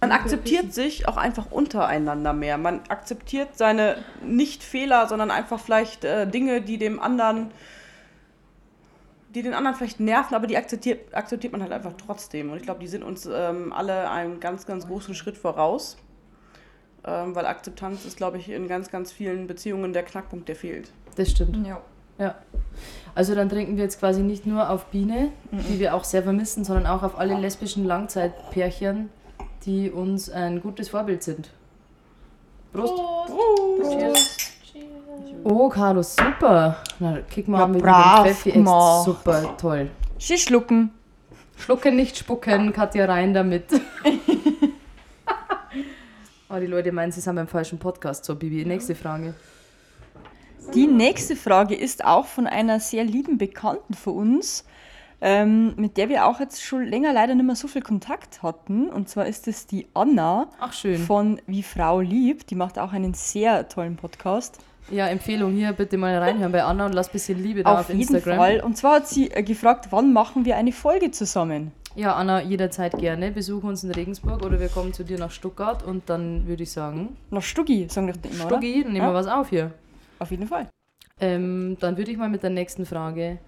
[0.00, 2.58] man akzeptiert sich auch einfach untereinander mehr.
[2.58, 7.52] Man akzeptiert seine nicht Fehler, sondern einfach vielleicht äh, Dinge, die dem anderen,
[9.32, 12.50] die den anderen vielleicht nerven, aber die akzeptiert, akzeptiert man halt einfach trotzdem.
[12.50, 15.96] Und ich glaube, die sind uns ähm, alle einen ganz, ganz großen Schritt voraus.
[17.04, 20.92] Ähm, weil Akzeptanz ist, glaube ich, in ganz, ganz vielen Beziehungen der Knackpunkt, der fehlt.
[21.16, 21.66] Das stimmt.
[21.66, 21.80] Ja.
[22.18, 22.34] Ja.
[23.14, 26.64] Also dann trinken wir jetzt quasi nicht nur auf Biene, die wir auch sehr vermissen,
[26.64, 29.10] sondern auch auf alle lesbischen Langzeitpärchen,
[29.66, 31.50] die uns ein gutes Vorbild sind.
[32.72, 32.94] Prost!
[35.44, 36.78] Oh, Carlos, super!
[37.00, 38.68] Na, kick mal mit brav dem Pfeffi echt
[39.04, 39.90] super, toll.
[40.18, 40.90] Sie schlucken.
[41.58, 43.64] Schlucken, nicht spucken, Katja rein damit.
[46.48, 48.24] oh, die Leute meinen, sie sind beim falschen Podcast.
[48.24, 49.34] So, Bibi, nächste Frage.
[50.74, 54.64] Die nächste Frage ist auch von einer sehr lieben Bekannten von uns,
[55.20, 58.88] ähm, mit der wir auch jetzt schon länger leider nicht mehr so viel Kontakt hatten.
[58.88, 60.72] Und zwar ist es die Anna Ach,
[61.06, 62.50] von Wie Frau liebt.
[62.50, 64.58] Die macht auch einen sehr tollen Podcast.
[64.90, 67.80] Ja, Empfehlung hier, bitte mal reinhören bei Anna und lass ein bisschen Liebe da auf,
[67.80, 68.36] Auf jeden Instagram.
[68.36, 68.60] Fall.
[68.60, 71.70] Und zwar hat sie äh, gefragt, wann machen wir eine Folge zusammen?
[71.94, 73.30] Ja, Anna, jederzeit gerne.
[73.30, 76.72] Besuch uns in Regensburg oder wir kommen zu dir nach Stuttgart und dann würde ich
[76.72, 78.56] sagen, Nach Stuggi, sagen wir immer, oder?
[78.56, 79.14] Stuggi, dann nehmen wir Ja.
[79.14, 79.72] was auf hier.
[80.22, 80.68] Auf jeden Fall.
[81.20, 83.38] Ähm, dann würde ich mal mit der nächsten Frage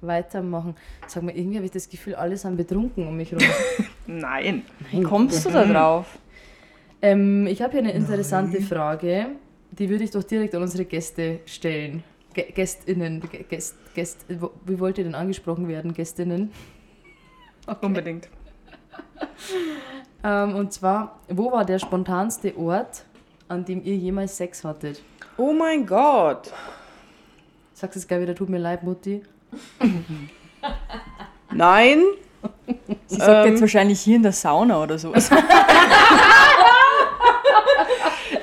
[0.00, 0.76] weitermachen.
[1.08, 3.40] Sag mal, irgendwie habe ich das Gefühl, alle sind betrunken um mich rum.
[4.06, 4.62] Nein.
[4.92, 6.18] Wie kommst du da drauf?
[7.02, 9.26] ähm, ich habe hier eine interessante Frage,
[9.72, 12.04] die würde ich doch direkt an unsere Gäste stellen.
[12.34, 16.52] Gä- GästInnen, Gä- Gäst, Gäst, wie wollt ihr denn angesprochen werden, Gästinnen?
[17.82, 18.28] Unbedingt.
[20.22, 23.04] Ähm, und zwar, wo war der spontanste Ort,
[23.48, 25.02] an dem ihr jemals Sex hattet?
[25.36, 26.50] Oh mein Gott.
[27.74, 29.22] Sagst es gleich wieder, tut mir leid, Mutti.
[31.52, 32.02] Nein.
[33.06, 33.52] Sie sagt Ähm.
[33.52, 35.12] jetzt wahrscheinlich hier in der Sauna oder so.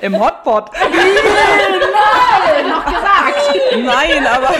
[0.00, 0.70] Im Hotpot.
[3.76, 4.54] Nein, aber.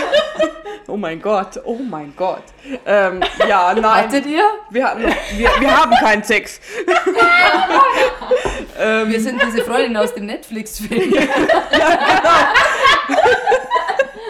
[0.90, 2.42] Oh mein Gott, oh mein Gott.
[2.86, 3.84] Ähm, ja, nein.
[4.04, 4.42] Hattet ihr?
[4.70, 4.94] Wir,
[5.36, 6.60] wir, wir haben keinen Sex.
[8.78, 11.12] ähm, Wir sind diese Freundin aus dem Netflix-Film.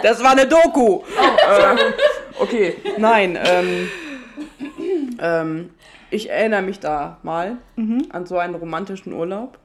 [0.03, 1.03] das war eine Doku.
[1.17, 1.77] Äh,
[2.39, 3.39] okay, nein.
[3.43, 3.89] Ähm,
[5.21, 5.71] ähm,
[6.11, 7.59] ich erinnere mich da mal
[8.11, 9.59] an so einen romantischen Urlaub.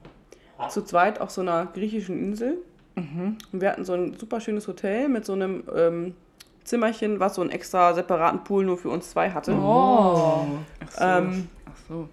[0.68, 2.58] Zu zweit auf so einer griechischen Insel.
[2.96, 6.14] Und wir hatten so ein super schönes Hotel mit so einem ähm,
[6.64, 9.52] Zimmerchen, was so einen extra separaten Pool nur für uns zwei hatte.
[9.52, 10.46] Oh.
[10.98, 12.08] Ähm, Ach so.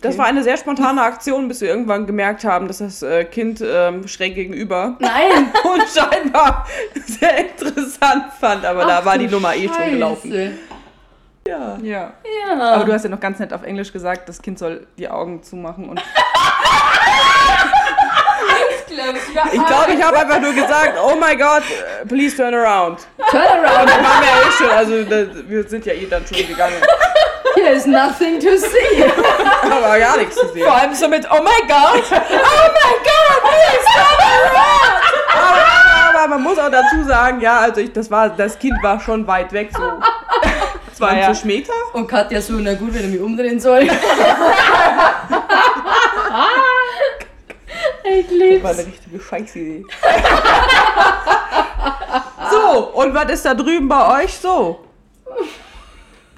[0.00, 3.62] Das war eine sehr spontane Aktion, bis wir irgendwann gemerkt haben, dass das äh, Kind
[3.64, 5.52] ähm, schräg gegenüber Nein!
[5.64, 6.66] und scheinbar
[7.06, 10.32] sehr interessant fand, aber da Ach war du die Nummer eh schon gelaufen.
[10.32, 10.52] Scheiße.
[11.46, 11.78] Ja.
[11.82, 12.12] Ja.
[12.48, 12.74] Ja.
[12.74, 15.42] Aber du hast ja noch ganz nett auf Englisch gesagt, das Kind soll die Augen
[15.42, 16.00] zumachen und
[19.52, 21.62] Ich glaube, ich habe einfach nur gesagt, oh my God,
[22.08, 23.00] please turn around.
[23.30, 26.06] Turn around, Und dann waren wir ja eh schon, also da, wir sind ja eh
[26.06, 26.76] dann schon gegangen.
[27.54, 29.04] Here is nothing to see.
[29.62, 30.64] Aber gar nichts zu sehen.
[30.64, 35.02] Vor allem so mit, oh my God, oh my God, please turn around.
[35.34, 39.00] Aber, aber man muss auch dazu sagen, ja, also ich, das war, das Kind war
[39.00, 39.82] schon weit weg, so
[40.96, 41.34] 20 Ja, ja.
[41.44, 41.72] Meter.
[41.92, 43.82] Und Katja so, na gut, wenn er mich umdrehen soll.
[48.04, 48.64] ich Das lieb's.
[48.64, 49.84] war eine richtige Scheißidee.
[52.50, 54.84] so, und was ist da drüben bei euch so?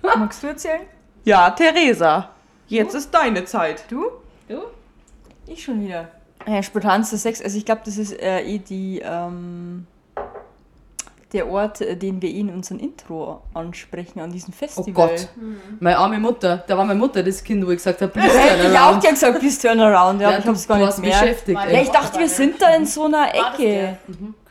[0.02, 0.87] Magst du erzählen?
[1.27, 2.29] Ja, Theresa,
[2.69, 3.85] jetzt ist deine Zeit.
[3.91, 4.05] Du?
[4.49, 4.59] Du?
[5.49, 6.07] Ich schon wieder.
[6.47, 9.89] Ja, spontanster Sex, also ich glaube, das ist äh, eh die, ähm,
[11.33, 14.93] der Ort, äh, den wir eh in unserem Intro ansprechen, an diesem Oh Festival.
[15.09, 15.29] Gott.
[15.81, 16.62] Meine arme Mutter.
[16.65, 19.03] Da war meine Mutter das Kind, wo ich gesagt habe, please turn ich auch around.
[19.03, 21.21] gern gesagt, bis Turnaround, ja, aber ich du, hab's gar du nicht gemerkt.
[21.21, 21.59] beschäftigt.
[21.73, 23.99] Ja, ich dachte, wir sind da in so einer Ecke.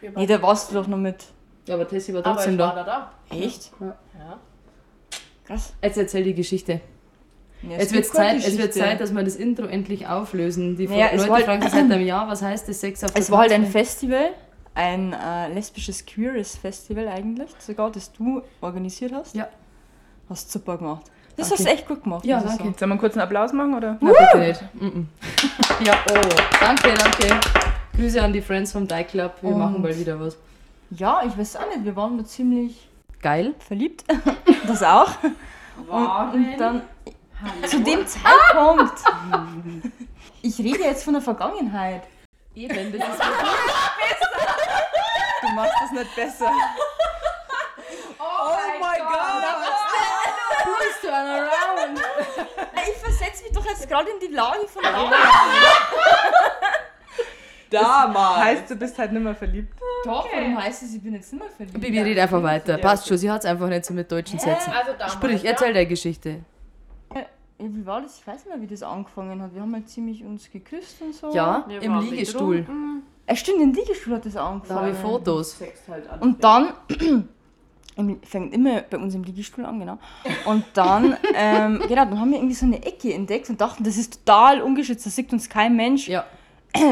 [0.02, 0.12] der?
[0.14, 1.24] Nee, da warst du doch noch mit.
[1.68, 2.84] Ja, aber Tessie war Aber trotzdem ich war da.
[2.84, 3.36] da da.
[3.38, 3.72] Echt?
[3.80, 3.96] Ja.
[5.46, 5.74] Krass.
[5.82, 6.82] Jetzt erzähl die Geschichte.
[7.62, 8.74] Ja, Es wird, Zeit, es wird.
[8.74, 10.78] Zeit, dass wir das Intro endlich auflösen.
[10.78, 13.22] Die Naja, Leute halt- fragen sich seit einem Jahr, was heißt das Sex auf der
[13.22, 13.66] Es war halt ein?
[13.66, 14.32] Festival,
[14.76, 19.36] ein äh, lesbisches Queeres Festival eigentlich, sogar, das du organisiert hast.
[19.36, 19.48] Ja.
[20.30, 21.06] Hast super gemacht.
[21.38, 21.64] Das Danke.
[21.64, 22.26] hast du echt gut gemacht.
[22.26, 22.64] Ja, danke.
[22.64, 23.98] Sollen wir einen kurzen Applaus machen, oder?
[24.00, 24.62] Na, bitte nicht.
[24.76, 25.06] Mm -mm.
[25.86, 26.36] Ja, oh.
[26.60, 27.40] Danke, danke.
[27.96, 29.34] Grüße an die Friends vom Dike Club.
[29.42, 30.38] Wir Und- machen bald wieder was.
[30.92, 32.88] Ja, ich weiß auch nicht, wir waren da ziemlich
[33.26, 33.56] Geil.
[33.58, 34.06] verliebt.
[34.68, 35.10] das auch.
[35.90, 36.84] Und, und dann
[37.66, 39.00] zu dem Zeitpunkt.
[40.44, 42.04] Ich rede jetzt von der Vergangenheit.
[42.54, 43.20] Eben, das ist
[45.42, 46.52] Du machst das nicht besser.
[48.20, 49.44] Oh mein Gott!
[50.62, 52.00] Please turn around.
[52.76, 55.18] Ich versetze mich doch jetzt gerade in die Lage von damals.
[57.70, 58.38] Damals!
[58.44, 59.74] Heißt, du bist halt nicht mehr verliebt.
[60.06, 61.80] Doch, warum heißt es, ich bin jetzt nicht mehr verliebt?
[61.80, 62.78] Bibi, red einfach weiter.
[62.78, 64.72] Passt schon, sie hat es einfach nicht so mit deutschen Sätzen.
[64.72, 65.52] Also damals, Sprich, ja.
[65.52, 66.42] erzähl deine Geschichte.
[67.14, 67.22] Ja,
[67.60, 68.20] Wie war das?
[68.20, 69.54] Ich weiß nicht mehr, wie das angefangen hat.
[69.54, 71.34] Wir haben halt ziemlich uns geküsst und so.
[71.34, 72.60] Ja, Wir im Liegestuhl.
[72.60, 73.04] betrunken.
[73.28, 74.80] Äh, stimmt, im Liegestuhl hat das Da angefangen.
[74.80, 75.58] habe ich Fotos.
[76.20, 76.74] Und dann,
[78.24, 79.98] fängt immer bei uns im Liegestuhl an, genau.
[80.46, 83.98] Und dann, ähm, genau, dann haben wir irgendwie so eine Ecke entdeckt und dachten, das
[83.98, 86.08] ist total ungeschützt, das sieht uns kein Mensch.
[86.08, 86.26] Ja.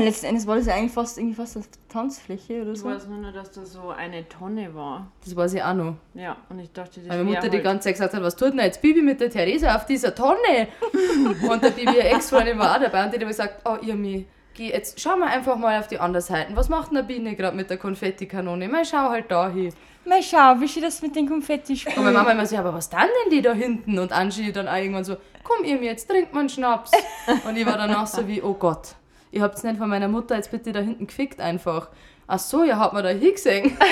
[0.04, 2.88] Letzten Endes war das ja eigentlich fast, irgendwie fast eine Tanzfläche oder Ich so.
[2.88, 5.12] weiß nur, noch, dass da so eine Tonne war.
[5.24, 5.96] Das weiß ich auch noch.
[6.14, 8.36] Ja, und ich dachte, das Weil meine Mutter die halt- ganze Zeit gesagt hat, was
[8.36, 10.68] tut denn jetzt Bibi mit der Theresa auf dieser Tonne?
[11.50, 14.70] und der Bibi, ihr Ex-Freundin, war auch dabei und die hat gesagt, oh Irmi, geh
[14.70, 16.56] jetzt, schau mal einfach mal auf die andere Seite.
[16.56, 18.68] Was macht denn der Biene gerade mit der Konfettikanone?
[18.70, 19.74] Mal schau halt da hin.
[20.06, 22.74] Mal schau, wie steht das mit den Konfetti Und meine Mama immer so, ja, aber
[22.74, 23.98] was dann denn die da hinten?
[24.00, 26.92] Und Angie dann auch irgendwann so, komm Irmi, jetzt trinkt man Schnaps.
[27.48, 28.96] und ich war danach so wie, oh Gott,
[29.34, 31.90] ihr habt's nicht von meiner Mutter jetzt bitte da hinten gefickt einfach.
[32.28, 33.78] Ach so, ja, hat man da hingesehen.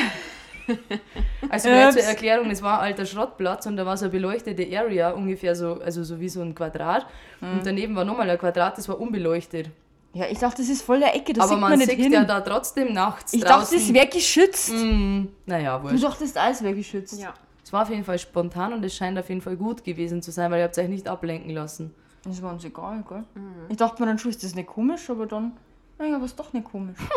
[1.50, 2.04] Also gleich zur.
[2.04, 5.82] Erklärung, es war ein alter Schrottplatz und da war so eine beleuchtete Area, ungefähr so,
[5.82, 7.06] also so wie so ein Quadrat.
[7.42, 9.70] Und daneben war nochmal ein Quadrat, das war unbeleuchtet.
[10.14, 12.00] Ja, ich dachte, das ist voll der Ecke, das Aber sieht man, man nicht sieht
[12.00, 12.12] hin.
[12.14, 13.78] ja da trotzdem nachts ich dachte, draußen.
[13.80, 14.72] das wäre geschützt.
[14.74, 16.04] Mm, naja, Du wurscht.
[16.04, 17.20] dachtest, alles wäre geschützt.
[17.20, 17.34] Ja.
[17.66, 20.32] Es war auf jeden Fall spontan und es scheint auf jeden Fall gut gewesen zu
[20.32, 21.94] sein, weil ihr habt euch nicht ablenken lassen.
[22.24, 23.24] Das war uns egal, gell?
[23.70, 25.58] Ich dachte mir dann schon, ist das nicht komisch, aber dann,
[25.98, 26.98] naja, aber ist doch nicht komisch.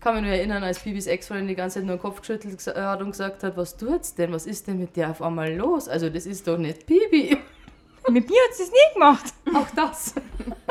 [0.00, 2.58] Ich kann mich nur erinnern, als Bibis Ex-Freundin die ganze Zeit nur den Kopf geschüttelt
[2.74, 4.32] hat und gesagt hat, was tut's denn?
[4.32, 5.90] Was ist denn mit der auf einmal los?
[5.90, 7.36] Also das ist doch nicht Bibi.
[8.08, 9.34] Mit mir hat es nie gemacht.
[9.54, 10.14] Auch das.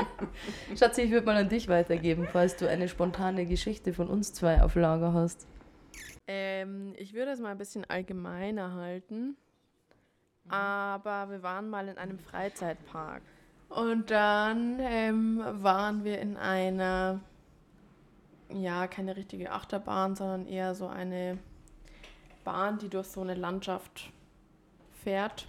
[0.75, 4.63] Schatzi, ich würde mal an dich weitergeben, falls du eine spontane Geschichte von uns zwei
[4.63, 5.45] auf Lager hast.
[6.25, 9.37] Ähm, ich würde es mal ein bisschen allgemeiner halten.
[10.49, 13.21] Aber wir waren mal in einem Freizeitpark.
[13.69, 17.19] Und dann ähm, waren wir in einer,
[18.51, 21.37] ja, keine richtige Achterbahn, sondern eher so eine
[22.43, 24.11] Bahn, die durch so eine Landschaft
[25.03, 25.47] fährt.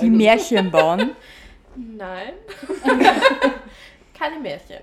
[0.00, 1.12] Die Märchenbahn.
[1.76, 2.34] Nein.
[4.14, 4.82] Keine Märchen.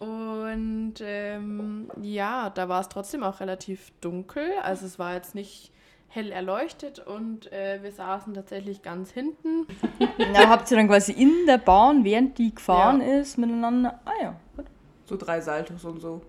[0.00, 4.52] Und ähm, ja, da war es trotzdem auch relativ dunkel.
[4.62, 5.70] Also es war jetzt nicht
[6.14, 9.66] hell erleuchtet und äh, wir saßen tatsächlich ganz hinten.
[10.32, 13.98] Na, habt ihr dann quasi in der Bahn, während die gefahren ist, miteinander.
[14.04, 14.66] Ah ja, gut.
[15.06, 16.22] So drei Saltos und so.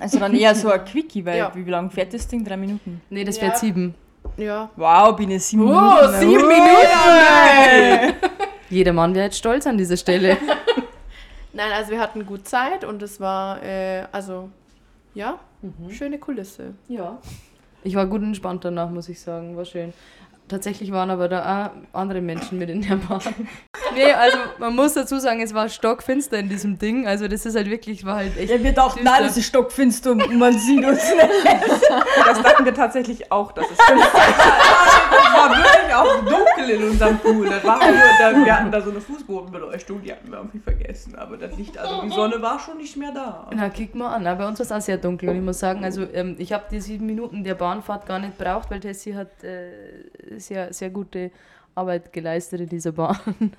[0.00, 1.52] Also dann eher so ein Quickie, weil Ja.
[1.54, 2.44] wie lange fährt das Ding?
[2.44, 3.00] Drei Minuten.
[3.10, 3.44] Nee, das Ja.
[3.44, 3.94] fährt sieben.
[4.36, 4.70] Ja.
[4.76, 6.12] Wow, bin ich sieben Oh, Minuten.
[6.20, 8.14] sieben Minuten!
[8.70, 10.36] Jeder Mann wäre jetzt stolz an dieser Stelle.
[11.52, 14.48] Nein, also wir hatten gut Zeit und es war, äh, also
[15.14, 15.38] ja,
[15.90, 16.74] schöne Kulisse.
[16.88, 17.18] Ja.
[17.84, 19.56] Ich war gut entspannt danach, muss ich sagen.
[19.56, 19.92] War schön.
[20.46, 23.22] Tatsächlich waren aber da auch andere Menschen mit in der Bahn.
[23.94, 27.06] Nee, also man muss dazu sagen, es war stockfinster in diesem Ding.
[27.06, 28.50] Also das ist halt wirklich, war halt echt.
[28.50, 29.10] Ja, wir dachten, düster.
[29.10, 31.28] nein, das ist stockfinster und man sieht uns nicht.
[32.26, 37.18] Das dachten wir tatsächlich auch, dass es finster Es war wirklich auch dunkel in unserem
[37.18, 37.48] Pool.
[37.48, 41.14] Das war nur, da, wir hatten da so eine Fußbodenbeleuchtung, die hatten wir irgendwie vergessen.
[41.14, 43.48] Aber das Licht, also die Sonne war schon nicht mehr da.
[43.54, 44.26] Na, kick mal an.
[44.26, 45.28] Aber bei uns war es auch sehr dunkel.
[45.28, 48.36] Und ich muss sagen, also ähm, ich habe die sieben Minuten der Bahnfahrt gar nicht
[48.36, 51.30] braucht, weil Tessie hat äh, sehr, sehr gute
[51.74, 53.52] Arbeit geleistet in dieser Bahn.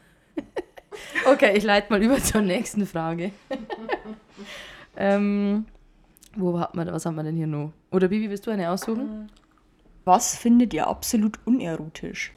[1.32, 3.32] okay, ich leite mal über zur nächsten Frage.
[4.98, 5.66] ähm,
[6.36, 7.72] wo hat man, was haben wir denn hier noch?
[7.92, 9.30] Oder Bibi, willst du eine aussuchen?
[10.04, 12.34] Was findet ihr absolut unerotisch?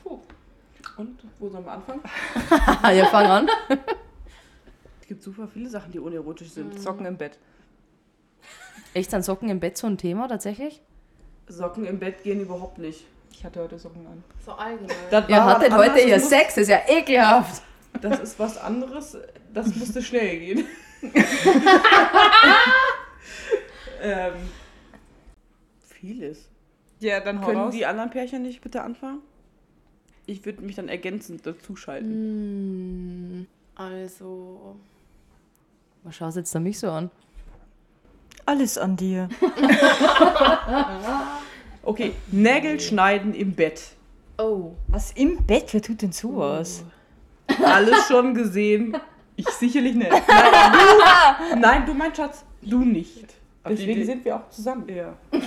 [0.97, 2.01] Und wo sollen wir anfangen?
[2.97, 3.49] Ja, fang an.
[5.01, 6.81] Es gibt super viele Sachen, die unerotisch sind.
[6.81, 7.39] Socken im Bett.
[8.95, 10.81] Echt, sind Socken im Bett so ein Thema tatsächlich?
[11.47, 13.05] Socken im Bett gehen überhaupt nicht.
[13.33, 14.25] Ich hatte heute Socken an.
[14.45, 14.97] So allgemein.
[15.11, 17.63] Das Ihr hattet heute ihr Sex, das ist ja ekelhaft.
[18.01, 19.17] Das ist was anderes,
[19.53, 20.65] das musste schnell gehen.
[24.03, 24.33] ähm,
[25.87, 26.49] vieles.
[27.01, 29.21] Ja, dann Können die anderen Pärchen nicht bitte anfangen?
[30.27, 32.11] Ich würde mich dann ergänzend dazuschalten.
[32.11, 34.77] Hm, also.
[36.03, 37.11] Was schaust du jetzt da mich so an?
[38.45, 39.29] Alles an dir.
[41.89, 43.81] Okay, Nägel schneiden im Bett.
[44.37, 44.73] Oh.
[44.89, 45.73] Was im Bett?
[45.73, 46.85] Wer tut denn sowas?
[47.65, 48.95] Alles schon gesehen.
[49.37, 50.11] Ich sicherlich nicht.
[50.11, 50.23] Nein,
[51.51, 53.25] du, nein, du mein Schatz, du nicht.
[53.67, 54.87] Deswegen sind wir auch zusammen.
[54.87, 55.17] Ja.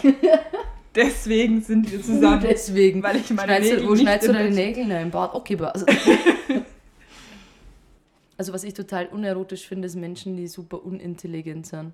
[0.95, 2.41] Deswegen sind wir zusammen.
[2.41, 3.03] Deswegen.
[3.03, 4.85] Weil ich meine Schneidest du, Nägel wo nicht schneidest du im deine Bett- Nägel?
[4.87, 5.35] Nein, im Bad.
[5.35, 5.85] Okay, also.
[8.37, 11.93] also, was ich total unerotisch finde, ist Menschen, die super unintelligent sind.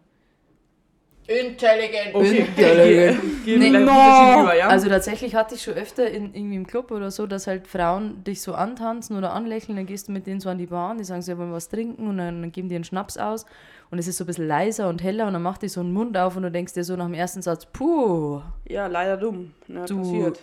[1.27, 2.15] Intelligent.
[2.15, 3.43] Okay, Intelligent.
[3.45, 4.41] gehen wir Nee, no.
[4.43, 4.69] über, ja?
[4.69, 8.23] Also, tatsächlich hatte ich schon öfter in, irgendwie im Club oder so, dass halt Frauen
[8.23, 11.03] dich so antanzen oder anlächeln, dann gehst du mit denen so an die Bahn, die
[11.03, 13.45] sagen, sie wollen was trinken und dann, dann geben die einen Schnaps aus
[13.91, 15.91] und es ist so ein bisschen leiser und heller und dann macht die so einen
[15.91, 19.53] Mund auf und du denkst dir so nach dem ersten Satz, puh, ja, leider dumm.
[19.67, 20.39] Ne, Du- passiert.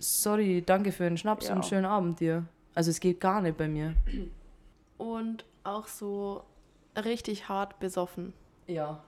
[0.00, 1.54] sorry, danke für den Schnaps Ja.
[1.54, 2.44] und schönen Abend dir.
[2.74, 3.94] Also, es geht gar nicht bei mir.
[4.98, 6.42] Und auch so
[7.04, 8.32] richtig hart besoffen.
[8.66, 9.00] Ja.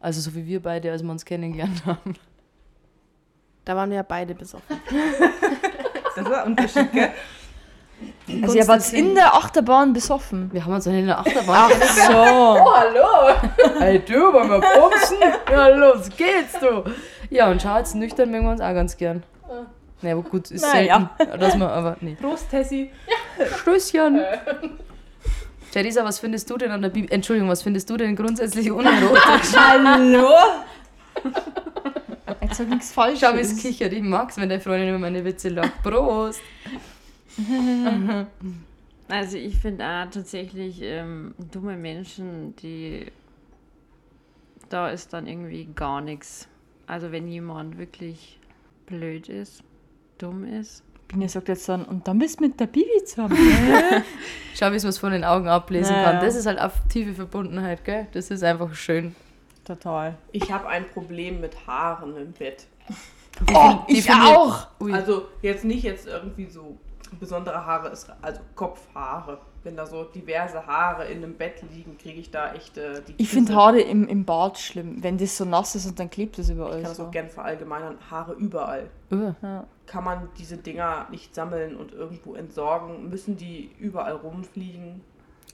[0.00, 2.14] Also so wie wir beide, als wir uns kennengelernt haben.
[3.64, 4.80] Da waren wir ja beide besoffen.
[6.16, 7.10] Das war ein Unterschied, gell?
[8.42, 10.52] Also ihr wart in der Achterbahn besoffen.
[10.52, 12.12] Wir haben uns in der Achterbahn So.
[12.12, 13.36] hallo!
[13.78, 15.18] Hey du, wollen wir bumsen?
[15.48, 16.82] Ja, los geht's du!
[17.30, 19.22] Ja, und schau, jetzt nüchtern mögen wir uns auch ganz gern.
[20.02, 22.16] Na, aber gut, ist Na selten, dass man, aber nee.
[22.20, 22.90] Prost, Tessie.
[23.60, 24.20] Stößchen!
[25.78, 27.08] Teresa, was findest du denn an der Bibel?
[27.12, 29.54] Entschuldigung, was findest du denn grundsätzlich unerotisch?
[29.54, 30.28] Hallo?
[32.40, 33.20] Ich sag nichts Falsches.
[33.20, 33.92] Schau, wie es kichert.
[33.92, 35.82] Ich mag's, wenn der Freundin über meine Witze lacht.
[35.82, 36.40] Prost!
[39.10, 43.06] Also ich finde auch tatsächlich ähm, dumme Menschen, die
[44.68, 46.46] da ist dann irgendwie gar nichts.
[46.86, 48.38] Also wenn jemand wirklich
[48.84, 49.62] blöd ist,
[50.18, 50.82] dumm ist.
[51.08, 53.36] Biene sagt jetzt dann, und dann bist du mit der Bibi zusammen.
[54.54, 56.20] Schau, wie es was von den Augen ablesen Ja, kann.
[56.24, 58.06] Das ist halt aktive Verbundenheit, gell?
[58.12, 59.14] Das ist einfach schön.
[59.64, 60.16] Total.
[60.32, 62.66] Ich habe ein Problem mit Haaren im Bett.
[63.54, 64.66] Oh, ich- auch.
[64.80, 64.92] Ui.
[64.92, 66.76] Also jetzt nicht jetzt irgendwie so
[67.16, 69.38] besondere Haare, ist- also Kopfhaare.
[69.64, 73.14] Wenn da so diverse Haare in einem Bett liegen, kriege ich da echt äh, die
[73.18, 73.58] Ich finde Krise.
[73.60, 75.02] Haare im, im Bad schlimm.
[75.02, 77.06] Wenn das so nass ist und dann klebt es Ich überall kann das so.
[77.06, 77.96] auch gerne verallgemeinern.
[78.10, 78.88] Haare überall.
[79.10, 79.32] Uh.
[79.86, 83.08] Kann man diese Dinger nicht sammeln und irgendwo entsorgen?
[83.10, 85.00] Müssen die überall rumfliegen?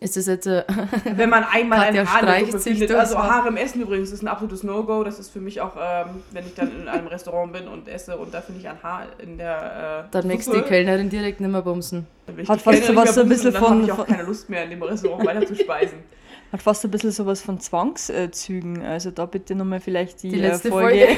[0.00, 0.46] Ist das jetzt.
[0.46, 0.64] Äh,
[1.16, 3.30] Wenn man einmal Katja ein Haar findet, also Haar.
[3.30, 5.02] Haare im Essen übrigens ist ein absolutes No-Go.
[5.04, 8.16] Das ist für mich auch, ähm, wenn ich dann in einem Restaurant bin und esse
[8.16, 11.40] und da finde ich ein Haar in der äh, dann du Suppe, die Kellnerin direkt
[11.40, 12.06] nicht mehr bumsen.
[12.48, 14.70] Hat fast sowas ein bisschen bumsen, dann von- habe ich auch keine Lust mehr in
[14.70, 15.98] dem Restaurant weiter zu speisen.
[16.52, 18.82] Hat fast ein bisschen sowas von Zwangszügen.
[18.84, 21.08] Also da bitte nochmal vielleicht die, Die äh, letzte Folge.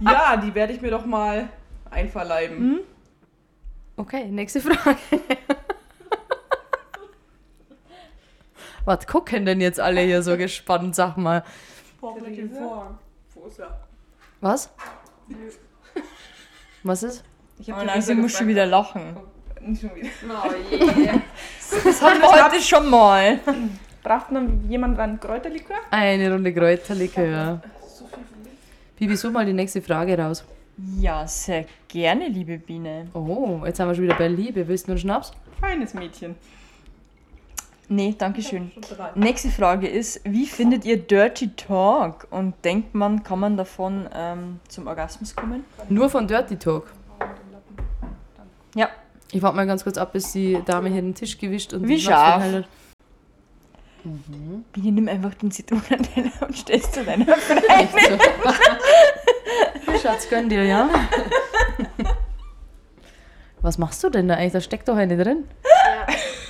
[0.00, 1.48] Ja, die werde ich mir doch mal
[1.90, 2.80] einverleiben.
[3.96, 4.98] Okay, nächste Frage.
[8.88, 11.44] Was gucken denn jetzt alle hier so gespannt, sag mal?
[14.40, 14.70] Was?
[16.82, 17.22] Was ist?
[17.58, 19.14] Ich Oh habe nein, sie muss schon wieder lachen.
[19.60, 20.08] Nicht schon wieder.
[21.84, 23.40] Das haben wir heute schon mal.
[24.02, 25.76] Braucht noch jemand einen Kräuterlikör?
[25.90, 27.60] Eine Runde Kräuterlikör.
[28.98, 30.46] Bibi, such mal die nächste Frage raus.
[30.98, 33.08] Ja, sehr gerne, liebe Biene.
[33.12, 34.66] Oh, jetzt haben wir schon wieder bei Liebe.
[34.66, 35.32] Willst du einen Schnaps?
[35.60, 36.36] Feines Mädchen.
[37.90, 38.70] Nee, danke schön.
[39.14, 42.26] Nächste Frage ist, wie findet ihr Dirty Talk?
[42.30, 45.64] Und denkt man, kann man davon ähm, zum Orgasmus kommen?
[45.88, 46.92] Nur von Dirty Talk.
[48.74, 48.90] Ja.
[49.32, 51.98] Ich warte mal ganz kurz ab, bis die Dame hier den Tisch gewischt und Wie
[51.98, 52.42] scharf.
[52.42, 52.68] hält.
[54.72, 58.18] Bitte nimm einfach den Zitronenteller und stellst zu deiner Echt so.
[60.02, 60.88] Schatz, gönn dir, ja?
[63.60, 64.52] Was machst du denn da eigentlich?
[64.52, 65.44] Da steckt doch eine drin.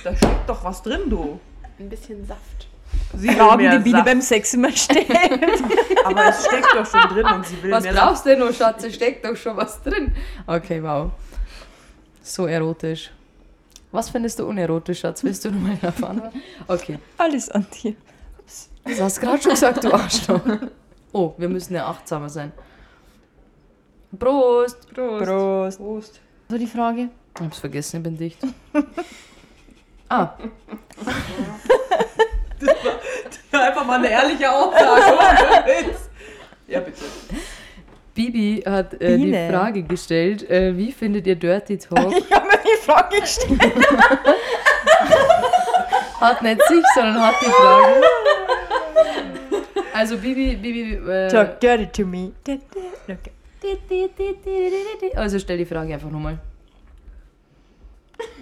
[0.03, 1.39] Da steckt doch was drin, du.
[1.77, 2.67] Ein bisschen Saft.
[3.15, 4.05] Sie mehr die Biene Saft.
[4.05, 5.09] beim Sex immer stellt.
[6.05, 8.53] Aber es steckt doch schon drin und sie will Was mehr brauchst du denn noch,
[8.53, 8.83] Schatz?
[8.83, 10.13] Es steckt doch schon was drin.
[10.47, 11.11] Okay, wow.
[12.21, 13.11] So erotisch.
[13.91, 15.23] Was findest du unerotisch, Schatz?
[15.23, 16.21] Willst du nochmal erfahren?
[16.67, 16.99] Okay.
[17.17, 17.95] Alles an dir.
[18.83, 20.41] Das hast du gerade schon gesagt, du Arschloch.
[21.11, 22.51] Oh, wir müssen ja achtsamer sein.
[24.17, 24.93] Prost!
[24.93, 25.25] Prost.
[25.25, 25.77] Prost.
[25.77, 26.19] Prost.
[26.49, 27.09] So die Frage.
[27.35, 28.39] Ich hab's vergessen, ich bin dicht.
[30.09, 30.33] Ah,
[33.51, 35.15] Einfach mal eine ehrliche Aussage.
[36.67, 37.03] ja, bitte.
[38.15, 39.31] Bibi hat äh, die.
[39.49, 42.11] Frage gestellt, äh, wie findet ihr Dirty Talk?
[42.17, 43.61] Ich habe mir die Frage gestellt.
[46.19, 48.01] Hat nicht sich, sondern hat die Frage.
[49.93, 52.33] Also Bibi, Bibi, äh, Talk dirty to me.
[52.43, 52.59] Okay.
[55.15, 56.39] also stell die Frage einfach nochmal.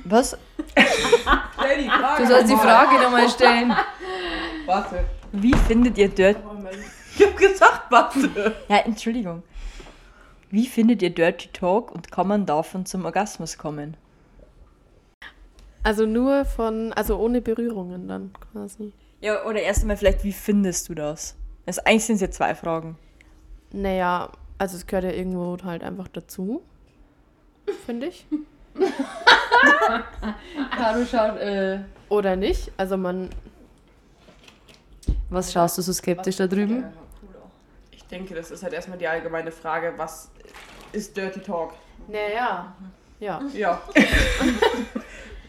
[0.10, 0.38] Was?
[1.60, 2.24] Stell die Frage.
[2.24, 2.56] Du sollst die.
[2.56, 3.74] Frage nochmal stellen.
[4.66, 5.04] Warte.
[5.32, 6.40] Wie findet ihr Dirty...
[7.18, 8.56] Ich hab gesagt, warte.
[8.70, 9.44] Ja, Entschuldigung.
[10.50, 13.98] Wie findet ihr Dirty Talk und kann man davon zum Orgasmus kommen?
[15.84, 18.94] Also nur von, also ohne Berührungen dann quasi.
[19.20, 21.36] Ja, oder erst einmal vielleicht, wie findest du das?
[21.66, 22.98] Also eigentlich sind es ja zwei Fragen.
[23.72, 26.62] Naja, also es gehört ja irgendwo halt einfach dazu.
[27.86, 28.26] Finde ich.
[30.78, 32.72] Caro schaut, äh, Oder nicht?
[32.78, 33.30] Also man,
[35.30, 36.86] was schaust du so skeptisch da drüben?
[37.92, 40.30] Ich denke, das ist halt erstmal die allgemeine Frage, was
[40.92, 41.74] ist Dirty Talk?
[42.08, 42.74] naja,
[43.20, 43.42] ja.
[43.54, 43.82] Ja.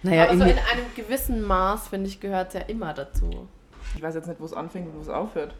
[0.02, 3.48] Naja, Aber so in einem gewissen Maß, finde ich, gehört es ja immer dazu.
[3.96, 5.54] Ich weiß jetzt nicht, wo es anfängt und wo es aufhört.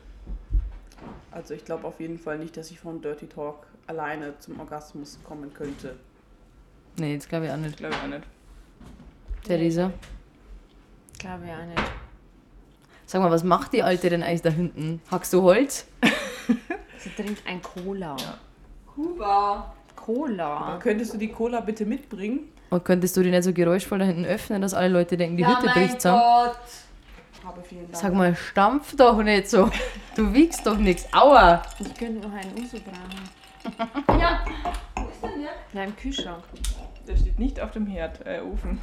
[1.33, 5.19] Also ich glaube auf jeden Fall nicht, dass ich von Dirty Talk alleine zum Orgasmus
[5.25, 5.97] kommen könnte.
[6.99, 7.77] Nee, das glaube ich auch nicht.
[7.77, 8.25] Glaube ich auch nicht.
[9.45, 9.91] Theresa,
[11.19, 11.91] Glaube ich auch nicht.
[13.07, 15.01] sag mal, was macht die Alte denn eigentlich da hinten?
[15.11, 15.87] Hackst du Holz?
[16.99, 18.17] Sie trinkt ein Cola.
[18.95, 19.75] Kuba.
[19.97, 20.79] Cola.
[20.83, 22.53] Könntest du die Cola bitte mitbringen?
[22.71, 25.47] Und könntest du die nicht so geräuschvoll da hinten öffnen, dass alle Leute denken, die
[25.47, 26.21] Hütte bricht zusammen?
[27.45, 27.97] Habe vielen Dank.
[27.97, 29.71] Sag mal, stampf doch nicht so.
[30.15, 31.07] Du wiegst doch nichts.
[31.13, 31.63] Aua!
[31.79, 34.19] Ich könnte noch einen Uso brauchen.
[34.21, 34.45] Ja.
[34.97, 35.51] Wo ist denn der?
[35.73, 36.43] Ja, im Kühlschrank.
[37.09, 38.79] Der steht nicht auf dem Herd, äh, Ofen.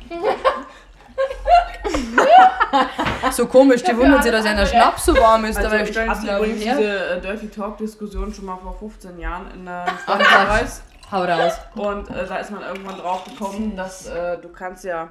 [3.31, 5.57] So komisch, die wundern sich, dass einer Schnaps so warm ist.
[5.57, 8.75] Also ich stellen hatte sie auf übrigens diese äh, Dirty Talk Diskussion schon mal vor
[8.77, 10.83] 15 Jahren in einem Ach, Freundeskreis.
[11.11, 11.53] Hau raus.
[11.75, 15.09] Und äh, da ist man irgendwann drauf gekommen, dass äh, du kannst ja,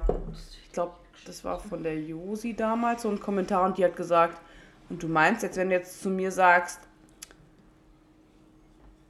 [0.65, 0.93] ich glaube,
[1.25, 4.37] das war von der Josi damals so ein Kommentar und die hat gesagt,
[4.89, 6.81] und du meinst jetzt, wenn du jetzt zu mir sagst,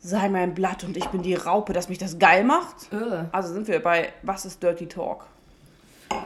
[0.05, 2.91] sei mein Blatt und ich bin die Raupe, dass mich das geil macht?
[2.93, 3.23] Äh.
[3.31, 5.25] Also sind wir bei, was ist Dirty Talk?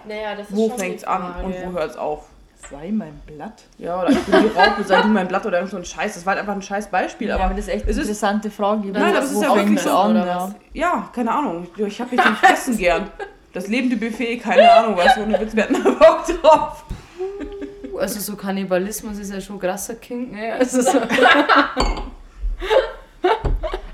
[0.07, 2.25] Naja, das ist Wo fängt's an und wo hört's auf?
[2.69, 3.63] Sei mein Blatt.
[3.77, 6.13] Ja, oder ich bin die Raupe, sei du mein Blatt oder irgend so ein Scheiß.
[6.15, 7.97] Das war halt einfach ein scheiß Beispiel, Ja, aber aber das ist echt eine ist-
[7.99, 8.89] interessante Frage.
[8.89, 10.43] Nein, aber es ist ja Wo wirklich fängt's so, an, oder ja.
[10.43, 10.51] was?
[10.73, 11.67] Ja, keine Ahnung.
[11.77, 13.09] Ich habe mich zum Fressen gern.
[13.53, 15.17] Das lebende Buffet, keine Ahnung was.
[15.17, 16.83] Ohne Witz, wir hatten da Bock drauf.
[17.97, 20.31] Also so Kannibalismus ist ja schon krasser King.
[20.31, 20.53] Ne?
[20.59, 20.99] Also so.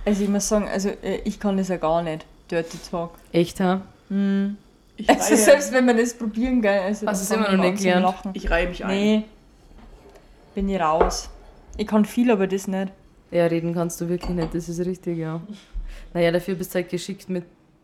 [0.05, 2.25] Also ich muss sagen, also äh, ich kann das ja gar nicht.
[2.49, 3.11] Dirty Talk.
[3.31, 3.81] Echt, ha?
[4.09, 4.57] Hm.
[4.97, 6.79] Ich Also reihe, selbst wenn wir das probieren, gell.
[6.79, 8.05] Also Hast da du's immer noch ich nicht gelernt?
[8.05, 8.31] Lachen.
[8.33, 8.97] ich reihe mich ein.
[8.97, 9.23] Nee.
[10.53, 11.29] Bin ich raus.
[11.77, 12.91] Ich kann viel, aber das nicht.
[13.31, 15.41] Ja, reden kannst du wirklich nicht, das ist richtig, ja.
[16.13, 17.43] Naja, dafür bist du halt geschickt mit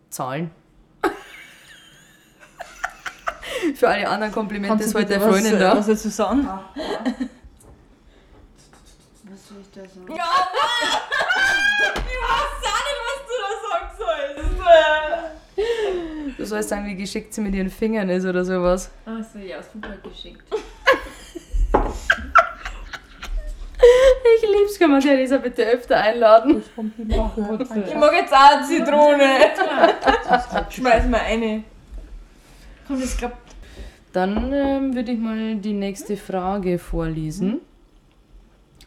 [0.09, 0.51] Zahlen.
[3.75, 5.75] Für alle anderen Komplimente Kannst ist du heute der bitte Freundin was, da.
[5.77, 6.47] was dazu sagen?
[9.23, 10.15] Was soll ich da sagen?
[10.15, 10.23] Ja,
[11.83, 14.51] Ich weiß auch nicht, was du da sagen sollst.
[16.41, 18.89] Du sollst sagen, wie geschickt sie mit ihren Fingern ist oder sowas.
[19.05, 20.41] Ach so, ja, super geschickt.
[24.35, 26.63] Ich lieb's, kann man Theresa bitte öfter einladen.
[26.97, 29.29] Ich mag jetzt auch eine Zitrone.
[30.71, 31.63] Schmeiß mal eine.
[32.87, 33.55] Komm, das klappt.
[34.11, 37.61] Dann ähm, würde ich mal die nächste Frage vorlesen.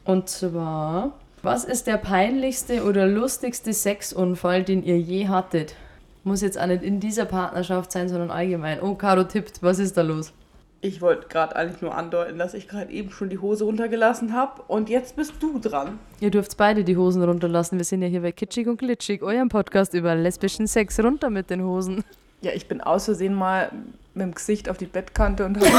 [0.05, 1.12] Und zwar,
[1.43, 5.76] was ist der peinlichste oder lustigste Sexunfall, den ihr je hattet?
[6.25, 8.81] Muss jetzt auch nicht in dieser Partnerschaft sein, sondern allgemein.
[8.81, 10.33] Oh, Caro tippt, was ist da los?
[10.81, 14.62] Ich wollte gerade eigentlich nur andeuten, dass ich gerade eben schon die Hose runtergelassen habe.
[14.66, 15.99] Und jetzt bist du dran.
[16.20, 17.79] Ihr dürft beide die Hosen runterlassen.
[17.79, 20.99] Wir sind ja hier bei Kitschig und Glitschig, eurem Podcast über lesbischen Sex.
[20.99, 22.05] Runter mit den Hosen.
[22.41, 23.70] Ja, ich bin aus Versehen mal
[24.14, 25.66] mit dem Gesicht auf die Bettkante und habe.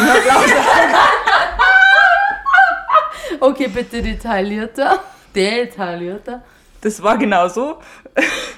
[3.40, 5.00] Okay, bitte detaillierter.
[5.36, 6.42] Detaillierter.
[6.86, 7.80] Das war genau so.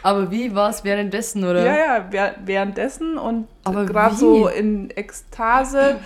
[0.04, 1.64] Aber wie war es währenddessen, oder?
[1.66, 6.02] Ja, ja, währ- währenddessen und Aber gerade so in Ekstase.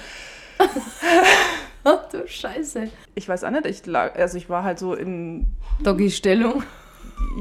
[1.83, 2.89] Ach du Scheiße.
[3.15, 5.47] Ich weiß auch nicht, ich lag, also ich war halt so in,
[5.83, 6.61] Doggy-Stellung.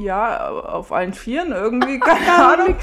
[0.03, 2.75] ja, auf allen Vieren irgendwie, keine Ahnung.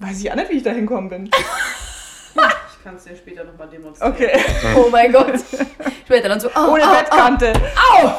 [0.00, 1.26] Weiß ich auch nicht, wie ich da hinkommen bin.
[1.26, 4.12] Ich kann es dir später nochmal demonstrieren.
[4.12, 4.30] Okay,
[4.76, 5.34] Oh mein Gott.
[6.06, 7.52] Später dann so, oh, ohne oh, Bettkante.
[8.02, 8.10] Au!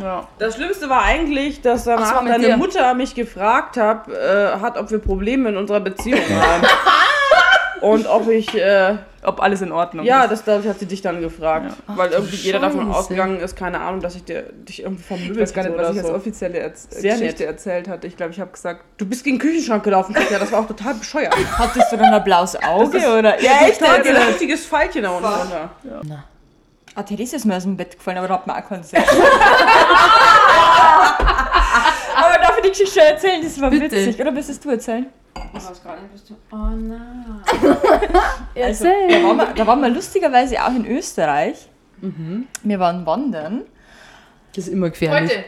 [0.00, 0.28] Ja.
[0.38, 2.56] Das Schlimmste war eigentlich, dass Ach, das danach mit deine dir.
[2.56, 6.64] Mutter mich gefragt hab, äh, hat, ob wir Probleme in unserer Beziehung haben.
[7.80, 10.30] Und ob ich, äh, Ob alles in Ordnung ja, ist.
[10.30, 11.74] das glaube ich, hat sie dich dann gefragt.
[11.86, 12.98] weil irgendwie jeder davon Scheiße.
[12.98, 15.90] ausgegangen ist, keine Ahnung, dass ich dir, dich irgendwie vom Ich weiß gar nicht, was
[15.90, 16.14] ich als so.
[16.14, 17.52] offizielle Erz Sehr Geschichte nett.
[17.52, 18.06] erzählt hatte.
[18.06, 20.66] Ich glaube, ich habe gesagt, Du bist gegen den Küchenschrank gelaufen, Katja, das war auch
[20.66, 21.34] total bescheuert.
[21.58, 23.38] Hattest du dann ein blaues Auge oder?
[23.42, 23.82] Ja, echt?
[23.82, 25.70] Da hat ein richtiges Pfeilchen da unten runter.
[26.96, 29.02] Ah, Therese ist mir aus dem Bett gefallen, aber da hat man auch keinen Sinn.
[32.14, 33.42] aber darf ich die Geschichte schon erzählen?
[33.42, 33.90] Das war Bitte.
[33.96, 34.20] witzig.
[34.20, 35.06] Oder willst es du erzählen?
[35.52, 36.36] Ich weiß gar nicht, was du.
[36.52, 37.42] Oh nein.
[38.62, 41.68] Also, da waren, wir, da waren wir lustigerweise auch in Österreich.
[42.62, 43.62] Wir waren wandern.
[44.54, 45.32] Das ist immer gefährlich.
[45.32, 45.44] Heute.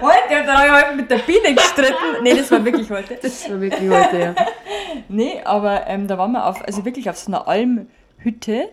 [0.00, 2.22] Heute, da habe ich heute mit der Biene gestritten.
[2.22, 3.18] Nee, das war wirklich heute.
[3.20, 4.34] Das war wirklich heute, ja.
[5.08, 7.46] Nee, aber ähm, da waren wir auf, also wirklich auf so einer
[8.22, 8.68] Almhütte.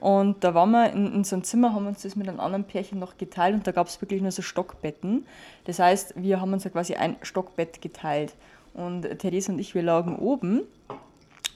[0.00, 2.64] Und da waren wir in, in so einem Zimmer, haben uns das mit einem anderen
[2.64, 5.26] Pärchen noch geteilt und da gab es wirklich nur so Stockbetten.
[5.64, 8.34] Das heißt, wir haben uns ja quasi ein Stockbett geteilt.
[8.74, 10.62] Und Therese und ich, wir lagen oben.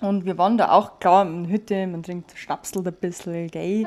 [0.01, 3.87] Und wir waren da auch, klar, in der Hütte, man trinkt Schnapsel ein bisschen, gell?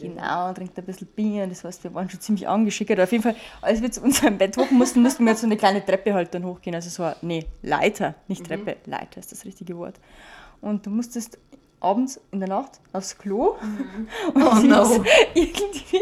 [0.00, 2.98] Genau, trinkt ein bisschen Bier, das heißt, wir waren schon ziemlich angeschickert.
[2.98, 5.58] Auf jeden Fall, als wir zu unserem Bett hoch mussten, mussten wir jetzt so eine
[5.58, 6.74] kleine Treppe halt dann hochgehen.
[6.74, 10.00] Also so eine, nee, Leiter, nicht Treppe, Leiter ist das richtige Wort.
[10.62, 11.38] Und du musstest
[11.84, 13.56] abends in der Nacht aufs Klo
[14.34, 14.82] und Oh sie no.
[14.82, 15.00] ist
[15.34, 16.00] irgendwie,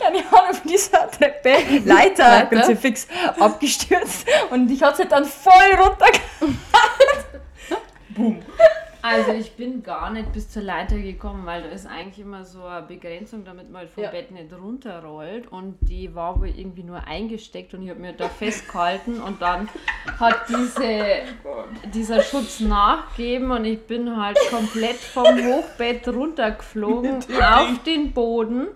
[0.00, 2.46] keine Ahnung, von dieser Treppe, Leiter, Leiter?
[2.46, 3.06] ganz fix
[3.38, 6.06] abgestürzt und ich hatte dann voll runter.
[9.02, 12.64] Also ich bin gar nicht bis zur Leiter gekommen, weil da ist eigentlich immer so
[12.64, 14.10] eine Begrenzung, damit man halt vom Ja.
[14.10, 15.50] Bett nicht runterrollt.
[15.52, 19.68] Und die war wohl irgendwie nur eingesteckt und ich habe mir da festgehalten und dann
[20.18, 21.22] hat diese,
[21.94, 28.68] dieser Schutz nachgegeben und ich bin halt komplett vom Hochbett runtergeflogen auf den Boden.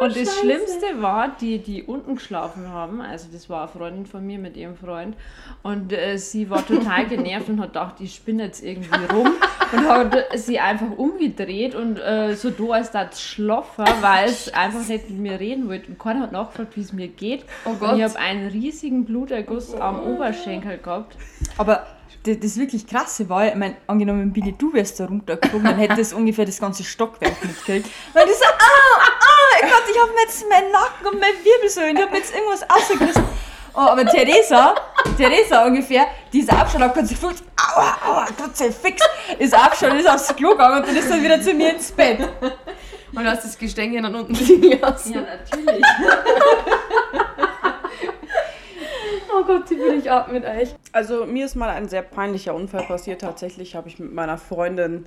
[0.00, 4.26] und das Schlimmste war, die, die unten geschlafen haben, also das war eine Freundin von
[4.26, 5.16] mir mit ihrem Freund
[5.62, 9.30] und äh, sie war total genervt und hat gedacht, ich spinne jetzt irgendwie rum
[9.72, 14.86] und hat sie einfach umgedreht und äh, so da als das schlafen, weil es einfach
[14.86, 15.88] nicht mit mir reden wollte.
[15.88, 17.44] Und keiner hat nachgefragt, wie es mir geht.
[17.64, 17.96] Oh Und Gott.
[17.96, 21.16] ich habe einen riesigen Bluterguss am Oberschenkel gehabt.
[21.56, 21.86] Aber
[22.24, 25.96] das, das wirklich krasse war, ich meine, angenommen, Billy, du wärst da runtergeflogen, dann hätte
[25.96, 27.88] das ungefähr das ganze Stockwerk mitgekriegt.
[28.12, 31.92] Weil die so, ah, ah, Gott, ich hab mir jetzt meinen Nacken und mein Wirbelsäule,
[31.92, 33.24] ich hab mir jetzt irgendwas rausgerissen.
[33.74, 34.74] Oh, aber Theresa,
[35.16, 37.36] Theresa ungefähr, die ist aufgestanden, hat kurz gefühlt,
[37.74, 39.02] aua, aua, trotzdem fix,
[39.38, 42.20] ist aufgestanden, ist aufs Klo gegangen und dann ist dann wieder zu mir ins Bett.
[42.20, 45.14] Und du hast das Gestänge dann unten liegen lassen.
[45.14, 45.84] Ja, natürlich.
[49.30, 50.74] Oh Gott, wie will ich ab mit euch.
[50.92, 53.20] Also mir ist mal ein sehr peinlicher Unfall passiert.
[53.20, 55.06] Tatsächlich habe ich mit meiner Freundin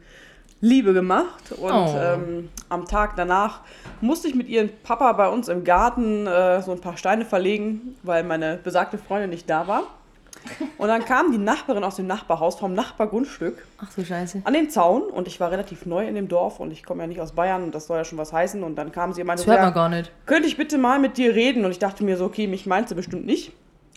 [0.62, 1.96] Liebe gemacht und Oh.
[2.00, 3.62] ähm, am Tag danach
[4.00, 7.98] musste ich mit ihrem Papa bei uns im Garten äh, so ein paar Steine verlegen,
[8.04, 9.84] weil meine besagte Freundin nicht da war.
[10.78, 14.42] Und dann kam die Nachbarin aus dem Nachbarhaus vom Nachbargrundstück Ach du Scheiße.
[14.44, 17.08] an den Zaun und ich war relativ neu in dem Dorf und ich komme ja
[17.08, 18.64] nicht aus Bayern und das soll ja schon was heißen.
[18.64, 20.12] Und dann kam sie und meinte, Das hört man gar nicht.
[20.26, 21.64] könnte ich bitte mal mit dir reden?
[21.66, 23.52] Und ich dachte mir so, okay, mich meint sie bestimmt nicht.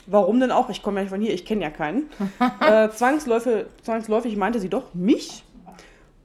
[0.07, 0.69] Warum denn auch?
[0.69, 2.11] Ich komme ja nicht von hier, ich kenne ja keinen.
[2.61, 5.45] äh, zwangsläufig, zwangsläufig meinte sie doch mich.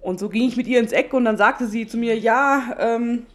[0.01, 2.75] Und so ging ich mit ihr ins Eck und dann sagte sie zu mir, ja,
[2.77, 3.25] ähm,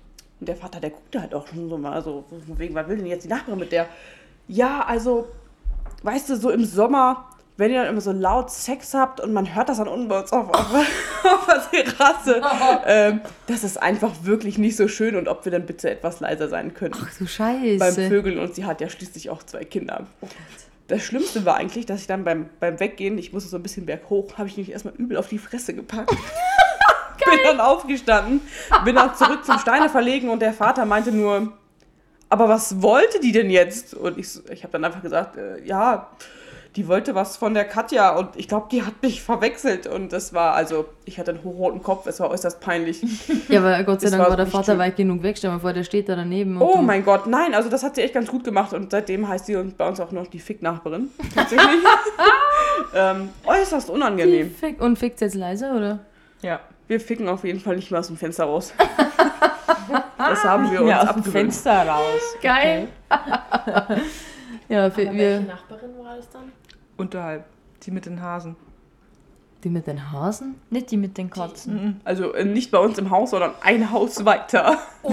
[0.41, 2.97] und der Vater, der guckte halt auch schon so mal, so, von wegen, was will
[2.99, 3.87] denn jetzt die Nachbarin mit der?
[4.49, 5.29] Ja, also,
[6.05, 9.55] weißt du, so im Sommer, wenn ihr dann immer so laut Sex habt und man
[9.55, 10.75] hört das dann unten bei uns auf, auf,
[11.25, 12.43] auf der Terrasse,
[12.87, 16.49] ähm, das ist einfach wirklich nicht so schön und ob wir dann bitte etwas leiser
[16.49, 17.25] sein können Ach du
[17.79, 18.09] beim Scheiße.
[18.09, 20.07] Vögeln und sie hat ja schließlich auch zwei Kinder.
[20.89, 23.87] Das Schlimmste war eigentlich, dass ich dann beim, beim Weggehen, ich musste so ein bisschen
[23.87, 26.11] berghoch, habe ich mich erstmal übel auf die Fresse gepackt.
[27.25, 28.43] bin dann aufgestanden,
[28.85, 31.53] bin dann zurück zum Steine verlegen und der Vater meinte nur,
[32.35, 33.95] aber was wollte die denn jetzt?
[33.95, 36.11] Und ich, ich habe dann einfach gesagt, äh, ja,
[36.75, 40.35] die wollte was von der Katja und ich glaube, die hat mich verwechselt und das
[40.35, 43.03] war, also, ich hatte einen hochroten Kopf, es war äußerst peinlich.
[43.49, 45.39] Ja, aber Gott sei Dank war war der Vater weit genug weg.
[45.39, 46.61] Stell mal vor, der steht da daneben.
[46.61, 49.47] Oh mein Gott, nein, also das hat sie echt ganz gut gemacht und seitdem heißt
[49.47, 51.11] sie uns bei uns auch noch die Fick-Nachbarin.
[51.37, 51.85] Tatsächlich.
[52.97, 54.51] ähm, äußerst unangenehm.
[54.51, 56.01] Fick, und fickt jetzt leiser, oder?
[56.43, 56.59] Ja.
[56.89, 58.73] Wir ficken auf jeden Fall nicht mehr aus dem Fenster raus.
[60.19, 61.33] Das haben wir uns Ja, aus dem abgewöhnt.
[61.33, 62.21] Fenster raus.
[62.43, 62.89] Geil.
[64.69, 66.51] Ja, für, Aber welche wir, Nachbarin war das dann?
[66.97, 67.45] Unterhalb.
[67.83, 68.57] Die mit den Hasen.
[69.63, 70.55] die mit den Hasen?
[70.71, 72.01] Nicht die mit den Katzen.
[72.05, 74.79] Also äh, nicht bei uns im Haus, sondern ein Haus weiter.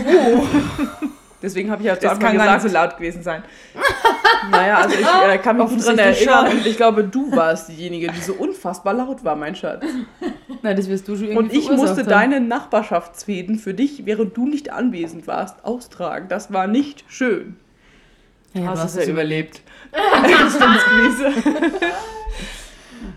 [1.41, 3.43] Deswegen habe ich ja zu Das Anfang kann gar nicht gesagt, so laut gewesen sein.
[4.51, 8.11] naja, also ich äh, kann mich gut dran erinnern und ich glaube, du warst diejenige,
[8.11, 9.83] die so unfassbar laut war, mein Schatz.
[10.61, 12.09] Nein, das wirst du schon irgendwie Und ich musste haben.
[12.09, 16.27] deine Nachbarschaftsfäden für dich, während du nicht anwesend warst, austragen.
[16.29, 17.55] Das war nicht schön.
[18.53, 19.61] Ja, Hast du es hast ja es überlebt.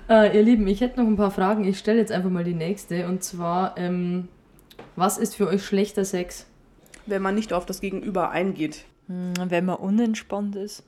[0.09, 1.65] Äh, ihr Lieben, ich hätte noch ein paar Fragen.
[1.65, 3.07] Ich stelle jetzt einfach mal die nächste.
[3.07, 4.29] Und zwar, ähm,
[4.97, 6.47] was ist für euch schlechter Sex?
[7.07, 8.85] Wenn man nicht auf das Gegenüber eingeht.
[9.09, 10.83] Hm, Wenn man unentspannt ist.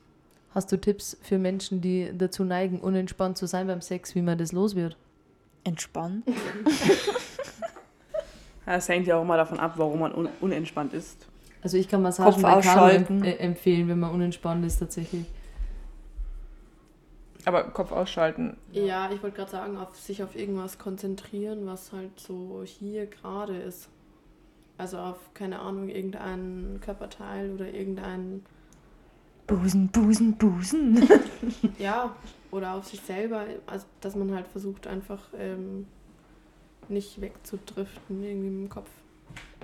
[0.55, 4.39] Hast du Tipps für Menschen, die dazu neigen, unentspannt zu sein beim Sex, wie man
[4.39, 4.97] das los wird?
[5.65, 6.23] Entspannen.
[8.65, 11.27] Das hängt ja auch immer davon ab, warum man un unentspannt ist.
[11.63, 13.23] Also ich kann Massagen Kopf bei ausschalten.
[13.25, 15.25] äh, empfehlen, wenn man unentspannt ist tatsächlich.
[17.45, 18.57] Aber Kopf ausschalten.
[18.73, 23.57] Ja, ich wollte gerade sagen, auf sich auf irgendwas konzentrieren, was halt so hier gerade
[23.57, 23.89] ist.
[24.79, 28.43] Also auf, keine Ahnung, irgendein Körperteil oder irgendein,
[29.47, 31.09] Busen, Busen, Busen.
[31.79, 32.15] ja,
[32.51, 33.45] oder auf sich selber.
[33.67, 35.87] Also, dass man halt versucht, einfach ähm,
[36.89, 38.91] nicht wegzudriften irgendwie im Kopf.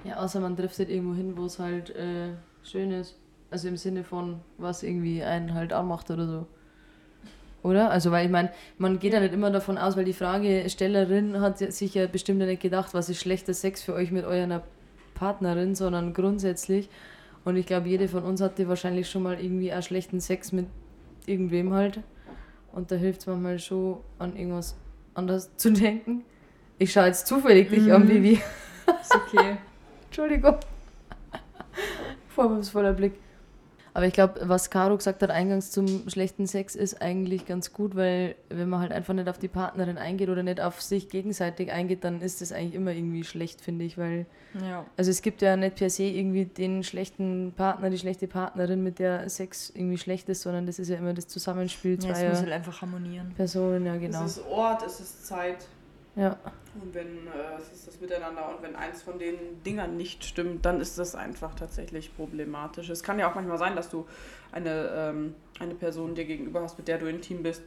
[0.04, 2.30] Ja, außer man driftet irgendwo hin, wo es halt äh,
[2.62, 3.16] schön ist.
[3.50, 6.46] Also im Sinne von, was irgendwie einen halt anmacht oder so.
[7.62, 7.90] Oder?
[7.90, 11.58] Also, weil ich meine, man geht ja nicht immer davon aus, weil die Fragestellerin hat
[11.58, 14.62] sich ja bestimmt ja nicht gedacht, was ist schlechter Sex für euch mit eurer
[15.22, 16.88] Partnerin, sondern grundsätzlich.
[17.44, 20.66] Und ich glaube, jede von uns hatte wahrscheinlich schon mal irgendwie auch schlechten Sex mit
[21.26, 22.00] irgendwem halt.
[22.72, 24.74] Und da hilft es manchmal schon, an irgendwas
[25.14, 26.24] anders zu denken.
[26.78, 28.40] Ich schaue jetzt zufällig dich an, Vivi.
[29.00, 29.58] Ist okay.
[30.06, 30.56] Entschuldigung.
[32.26, 33.12] Vorwurfsvoller Blick.
[33.94, 37.94] Aber ich glaube, was Caro gesagt hat, eingangs zum schlechten Sex, ist eigentlich ganz gut,
[37.94, 41.70] weil wenn man halt einfach nicht auf die Partnerin eingeht oder nicht auf sich gegenseitig
[41.70, 44.24] eingeht, dann ist das eigentlich immer irgendwie schlecht, finde ich, weil
[44.54, 44.86] Ja.
[44.96, 48.98] also es gibt ja nicht per se irgendwie den schlechten Partner, die schlechte Partnerin, mit
[48.98, 52.18] der Sex irgendwie schlecht ist, sondern das ist ja immer das Zusammenspiel ja es muss
[52.18, 53.32] zweier halt einfach harmonieren.
[53.36, 54.24] Personen, ja genau.
[54.24, 55.66] Es ist Ort, es ist Zeit.
[56.14, 56.36] Ja.
[56.80, 60.64] Und wenn äh, es ist das Miteinander und wenn eins von den Dingern nicht stimmt,
[60.64, 62.88] dann ist das einfach tatsächlich problematisch.
[62.88, 64.06] Es kann ja auch manchmal sein, dass du
[64.52, 67.62] eine, ähm, eine Person dir gegenüber hast, mit der du intim bist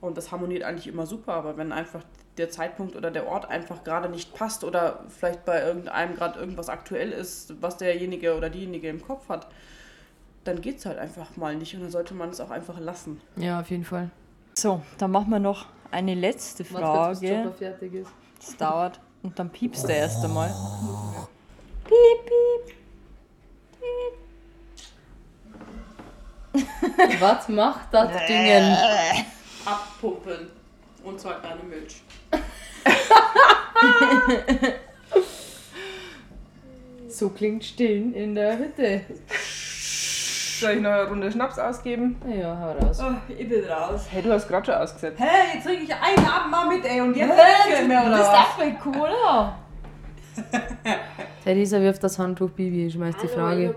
[0.00, 2.04] und das harmoniert eigentlich immer super, aber wenn einfach
[2.36, 6.68] der Zeitpunkt oder der Ort einfach gerade nicht passt oder vielleicht bei irgendeinem gerade irgendwas
[6.68, 9.48] aktuell ist, was derjenige oder diejenige im Kopf hat,
[10.44, 13.20] dann geht es halt einfach mal nicht und dann sollte man es auch einfach lassen.
[13.36, 14.10] ja, auf jeden Fall.
[14.54, 17.42] So, dann machen wir noch eine letzte Warte kurz, bis Frage.
[17.42, 18.10] Chopper fertig ist.
[18.38, 19.00] Das dauert.
[19.22, 20.50] Und dann piepst der erst einmal.
[27.20, 28.72] Was macht das Dingen?
[29.64, 30.50] Abpumpen
[31.04, 32.02] und zwar deine Milch.
[37.18, 39.00] So klingt Stillen in der Hütte.
[40.58, 42.20] Soll ich noch eine Runde Schnaps ausgeben?
[42.26, 43.00] Ja, hau raus.
[43.28, 44.06] ich bin raus.
[44.10, 45.20] Hey, du hast gerade schon ausgesetzt.
[45.20, 48.48] Hey, jetzt trinke ich einen Abend mal mit, ey, und jetzt hey, mehr oder was?
[48.56, 49.56] voll Cola.
[51.44, 53.74] Theresa wirft das Handtuch, Bibi, schmeißt die Frage.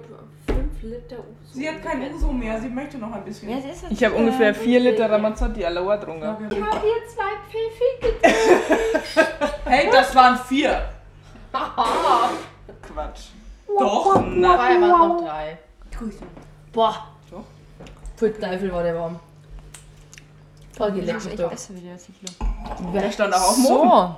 [0.48, 1.54] 5 Liter Uso.
[1.54, 3.50] Sie hat kein Uso mehr, sie möchte noch ein bisschen.
[3.90, 6.24] Ich habe ungefähr 4 Liter Ramazzotti Aloha getrunken.
[6.50, 8.16] Ich habe hier zwei Pfiffi
[9.66, 10.82] Hey, das waren vier.
[11.52, 13.28] Quatsch.
[13.68, 14.56] Doch, na.
[14.56, 15.58] Vorher waren noch drei.
[16.74, 17.08] Boah.
[18.16, 19.20] Für Teufel war der warm.
[20.74, 21.26] Voll geleckt.
[21.26, 21.52] Ich doch.
[21.52, 22.28] esse wieder sicher.
[22.94, 23.54] Der stand auch.
[23.54, 24.16] So,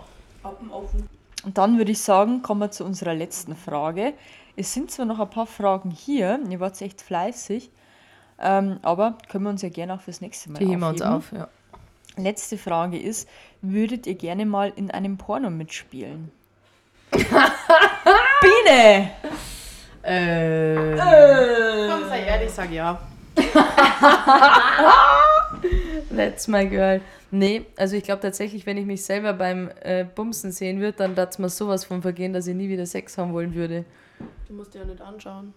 [1.46, 4.14] und dann würde ich sagen, kommen wir zu unserer letzten Frage.
[4.56, 7.70] Es sind zwar noch ein paar Fragen hier, ihr wart echt fleißig,
[8.40, 11.02] ähm, aber können wir uns ja gerne auch fürs nächste Mal Die heben wir uns
[11.02, 11.44] aufheben.
[11.44, 11.50] auf,
[12.18, 12.24] ja.
[12.24, 13.28] Letzte Frage ist,
[13.62, 16.32] würdet ihr gerne mal in einem Porno mitspielen?
[17.12, 19.12] Biene!
[20.04, 20.98] Äh.
[21.90, 23.00] Komm, sei ehrlich, sag ja.
[26.16, 27.02] That's my girl.
[27.32, 31.16] Nee, also ich glaube tatsächlich, wenn ich mich selber beim äh, Bumsen sehen würde, dann
[31.16, 33.86] darf mir sowas von vergehen, dass ich nie wieder Sex haben wollen würde.
[34.48, 35.54] Du musst dir ja nicht anschauen.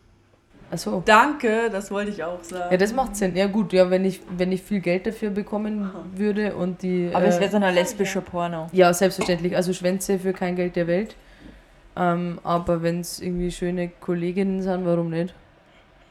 [0.71, 1.03] Achso.
[1.05, 2.71] Danke, das wollte ich auch sagen.
[2.71, 3.37] Ja, das macht Sinn.
[3.37, 7.11] Ja gut, ja, wenn ich, wenn ich viel Geld dafür bekommen würde und die...
[7.13, 8.67] Aber es äh, wäre dann ein lesbischer Porno.
[8.73, 9.55] Ja, selbstverständlich.
[9.55, 11.15] Also Schwänze für kein Geld der Welt.
[11.97, 15.35] Ähm, aber wenn es irgendwie schöne Kolleginnen sind, warum nicht?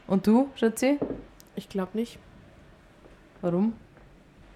[0.06, 0.98] Und du, Schatzi?
[1.54, 2.18] Ich glaube nicht,
[3.40, 3.74] Warum?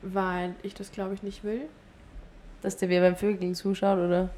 [0.03, 1.63] weil ich das glaube ich nicht will.
[2.63, 4.31] Dass der wer beim Vögeln zuschaut, oder?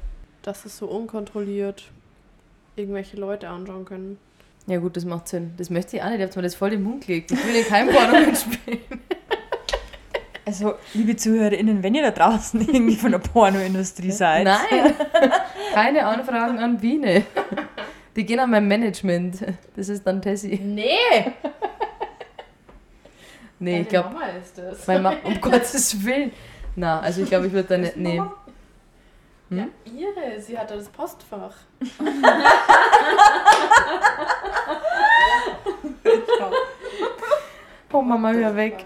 [0.43, 1.91] Dass es so unkontrolliert
[2.75, 4.17] irgendwelche Leute anschauen können.
[4.65, 5.53] Ja gut, das macht Sinn.
[5.57, 6.19] Das möchte ich auch nicht.
[6.19, 7.31] Ihr habt mir das voll den Mund gelegt.
[7.31, 8.79] Ich will in keinem Porno mitspielen.
[10.45, 14.43] Also, liebe ZuhörerInnen, wenn ihr da draußen irgendwie von der Pornoindustrie seid.
[14.43, 14.93] Nein!
[15.73, 17.25] Keine Anfragen an Biene.
[18.15, 19.37] Die gehen an mein Management.
[19.75, 20.59] Das ist dann Tessie.
[20.59, 21.33] Nee!
[23.59, 24.85] Nee, ich glaube, Mama ist das.
[24.87, 26.31] mein Ma um Gottes Willen.
[26.75, 27.95] Na, also ich glaube, ich würde da nicht.
[27.95, 28.21] Nee.
[29.49, 31.53] Ja, ihre, sie hat da das Postfach.
[37.95, 38.85] Oh Mama, hör weg.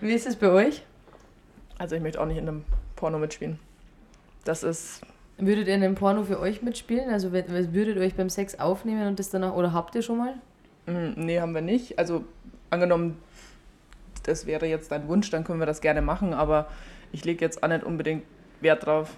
[0.00, 0.82] Wie ist es bei euch?
[1.78, 2.64] Also ich möchte auch nicht in einem
[2.96, 3.58] Porno mitspielen.
[4.44, 5.00] Das ist.
[5.38, 7.10] Würdet ihr in einem Porno für euch mitspielen?
[7.10, 10.34] Also würdet ihr euch beim Sex aufnehmen und das danach, oder habt ihr schon mal?
[10.86, 11.98] mm, Nee, haben wir nicht.
[11.98, 12.24] Also
[12.68, 13.16] angenommen,
[14.24, 16.68] das wäre jetzt dein Wunsch, dann können wir das gerne machen, aber
[17.12, 18.24] ich lege jetzt auch nicht unbedingt
[18.60, 19.16] Wert drauf,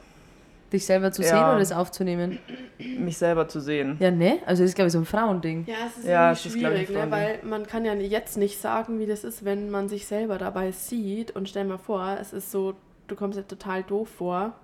[0.73, 1.51] Dich selber zu sehen Ja.
[1.51, 2.39] oder das aufzunehmen?
[2.79, 3.97] mich selber zu sehen.
[4.01, 4.39] Ja, ne?
[4.47, 5.65] Also das ist, glaube ich, so ein Frauending.
[5.67, 7.11] Ja, es ist Ja, irgendwie es ist, schwierig, ne?
[7.11, 10.73] Weil man kann ja jetzt nicht sagen, wie das ist, wenn man sich selber dabei
[10.73, 12.75] sieht und stell mal vor, es ist so,
[13.07, 14.55] du kommst dir total doof vor,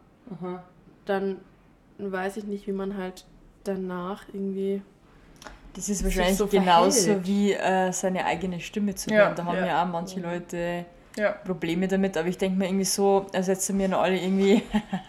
[1.04, 1.36] dann
[1.98, 3.24] weiß ich nicht, wie man halt
[3.64, 4.82] danach irgendwie...
[5.74, 7.26] Das ist wahrscheinlich so genauso verhält.
[7.26, 9.36] wie äh, seine eigene Stimme zu Ja, hören.
[9.36, 9.66] Da haben ja.
[9.66, 10.84] ja auch manche Leute
[11.16, 11.32] Ja.
[11.32, 14.62] Probleme damit, aber ich denke mir irgendwie so, ersetzen mir noch alle irgendwie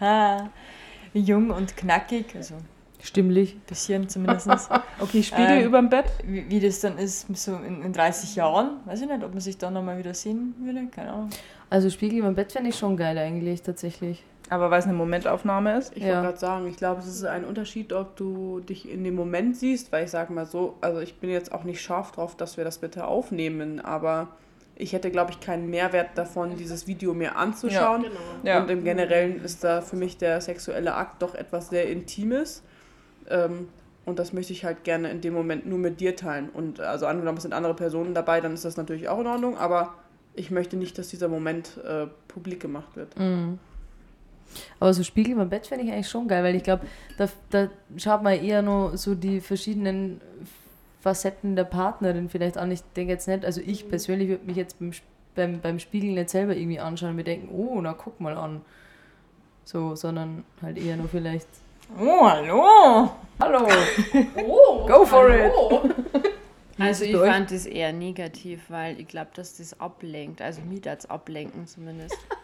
[1.14, 2.64] jung und knackig, also ein
[3.02, 3.58] Stimmlich.
[3.66, 4.48] bisschen zumindest.
[5.00, 6.04] Okay, Spiegel Ähm, überm Bett.
[6.24, 9.40] wie, wie das dann ist, so in, in 30 Jahren, weiß ich nicht, ob man
[9.40, 11.30] sich dann nochmal wieder sehen würde, keine Ahnung.
[11.70, 14.22] Also Spiegel im Bett fände ich schon geil eigentlich, tatsächlich.
[14.50, 15.96] Aber weil es eine Momentaufnahme ist.
[15.96, 16.08] Ich Ja.
[16.08, 19.56] wollte gerade sagen, ich glaube, es ist ein Unterschied, ob du dich in dem Moment
[19.56, 22.56] siehst, weil ich sage mal so, also ich bin jetzt auch nicht scharf drauf, dass
[22.56, 24.28] wir das bitte aufnehmen, aber
[24.80, 28.02] ich hätte, glaube ich, keinen Mehrwert davon, dieses Video mir anzuschauen.
[28.02, 28.14] Genau.
[28.42, 28.62] Ja.
[28.62, 32.62] Und im Generellen ist da für mich der sexuelle Akt doch etwas sehr Intimes.
[33.28, 33.68] Ähm,
[34.06, 36.48] und das möchte ich halt gerne in dem Moment nur mit dir teilen.
[36.48, 39.58] Und also angenommen, es sind andere Personen dabei, dann ist das natürlich auch in Ordnung,
[39.58, 39.94] aber
[40.34, 43.18] ich möchte nicht, dass dieser Moment äh, publik gemacht wird.
[43.18, 43.58] Mhm.
[44.80, 46.86] Aber so Spiegel im Bett fände ich eigentlich schon geil, weil ich glaube,
[47.18, 50.20] da, da schaut man eher nur so die verschiedenen
[51.00, 52.70] Facetten der Partnerin vielleicht an.
[52.70, 54.92] Ich denke jetzt nicht, also ich persönlich würde mich jetzt beim,
[55.34, 58.60] beim, beim Spiegel nicht selber irgendwie anschauen und mir denken, oh, na guck mal an.
[59.64, 61.48] So, sondern halt eher nur vielleicht,
[61.98, 63.10] Oh, hallo!
[63.40, 63.68] hallo,
[64.46, 65.90] Oh, Go for hallo.
[66.78, 70.40] Also es ich fand das eher negativ, weil ich glaube, dass das ablenkt.
[70.40, 72.16] Also mich das ablenken zumindest.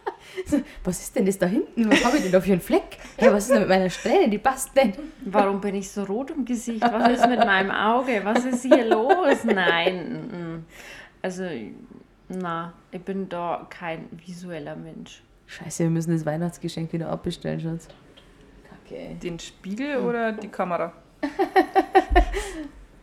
[0.83, 1.89] was ist denn das da hinten?
[1.91, 2.97] Was habe ich denn da für einen Fleck?
[3.17, 4.29] Hey, was ist denn mit meiner Strähne?
[4.29, 4.99] Die passt nicht.
[5.25, 6.81] Warum bin ich so rot im Gesicht?
[6.81, 8.21] Was ist mit meinem Auge?
[8.23, 9.43] Was ist hier los?
[9.43, 10.65] Nein.
[11.21, 11.43] Also,
[12.29, 15.23] na, ich bin da kein visueller Mensch.
[15.47, 17.87] Scheiße, wir müssen das Weihnachtsgeschenk wieder abbestellen, Schatz.
[18.69, 19.15] Kacke.
[19.15, 20.93] Den Spiegel oder die Kamera?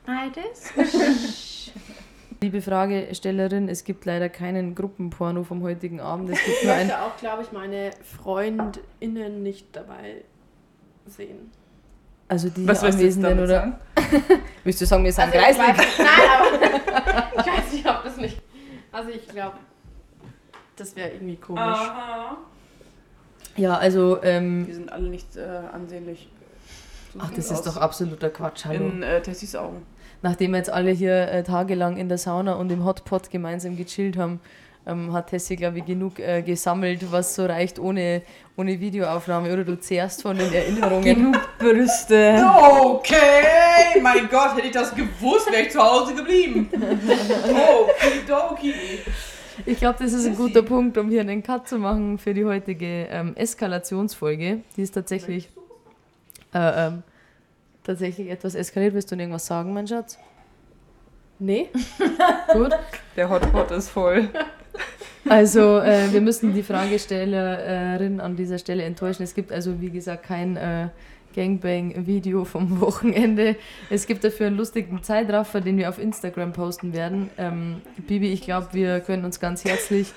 [0.06, 0.72] Beides?
[2.44, 6.28] Liebe Fragestellerin, es gibt leider keinen Gruppenporno vom heutigen Abend.
[6.28, 6.88] Es gibt Ich nur ein.
[6.88, 10.16] möchte auch, glaube ich, meine FreundInnen nicht dabei
[11.06, 11.50] sehen.
[12.28, 13.46] Also die Was Anwesenden oder.
[13.46, 13.74] sagen?
[14.64, 15.82] Willst du sagen, wir sind Also nein, aber
[17.40, 18.42] ich weiß nicht, ob das nicht.
[18.92, 19.56] Also ich glaube,
[20.76, 21.78] das wäre irgendwie komisch.
[23.56, 25.40] Ja, also, ähm, Wir sind alle nicht äh,
[25.72, 26.28] ansehnlich.
[27.14, 27.74] So ach, das es ist aus.
[27.74, 28.84] doch absoluter Quatsch, hallo.
[28.84, 29.86] In äh, Tessis Augen.
[30.24, 34.16] Nachdem wir jetzt alle hier äh, tagelang in der Sauna und im Hotpot gemeinsam gechillt
[34.16, 34.40] haben,
[34.86, 38.22] ähm, hat Tessie, glaube ich, genug äh, gesammelt, was so reicht ohne,
[38.56, 39.52] ohne Videoaufnahme.
[39.52, 41.04] Oder du zehrst von den Erinnerungen.
[41.04, 42.42] Genug Brüste.
[42.80, 46.70] Okay, mein Gott, hätte ich das gewusst, wäre ich zu Hause geblieben.
[46.72, 48.72] Okidoki.
[49.66, 52.46] Ich glaube, das ist ein guter Punkt, um hier einen Cut zu machen für die
[52.46, 54.60] heutige ähm, Eskalationsfolge.
[54.74, 55.50] Die ist tatsächlich,
[56.54, 57.02] äh, ähm,
[57.84, 58.94] tatsächlich etwas eskaliert.
[58.94, 60.18] Willst du irgendwas sagen, mein Schatz?
[61.38, 61.68] Nee?
[62.52, 62.72] Gut.
[63.16, 64.28] Der Hotpot ist voll.
[65.28, 69.22] Also, äh, wir müssen die Fragestellerin an dieser Stelle enttäuschen.
[69.22, 70.88] Es gibt also, wie gesagt, kein äh,
[71.34, 73.56] Gangbang-Video vom Wochenende.
[73.90, 77.30] Es gibt dafür einen lustigen Zeitraffer, den wir auf Instagram posten werden.
[77.38, 80.12] Ähm, Bibi, ich glaube, wir können uns ganz herzlich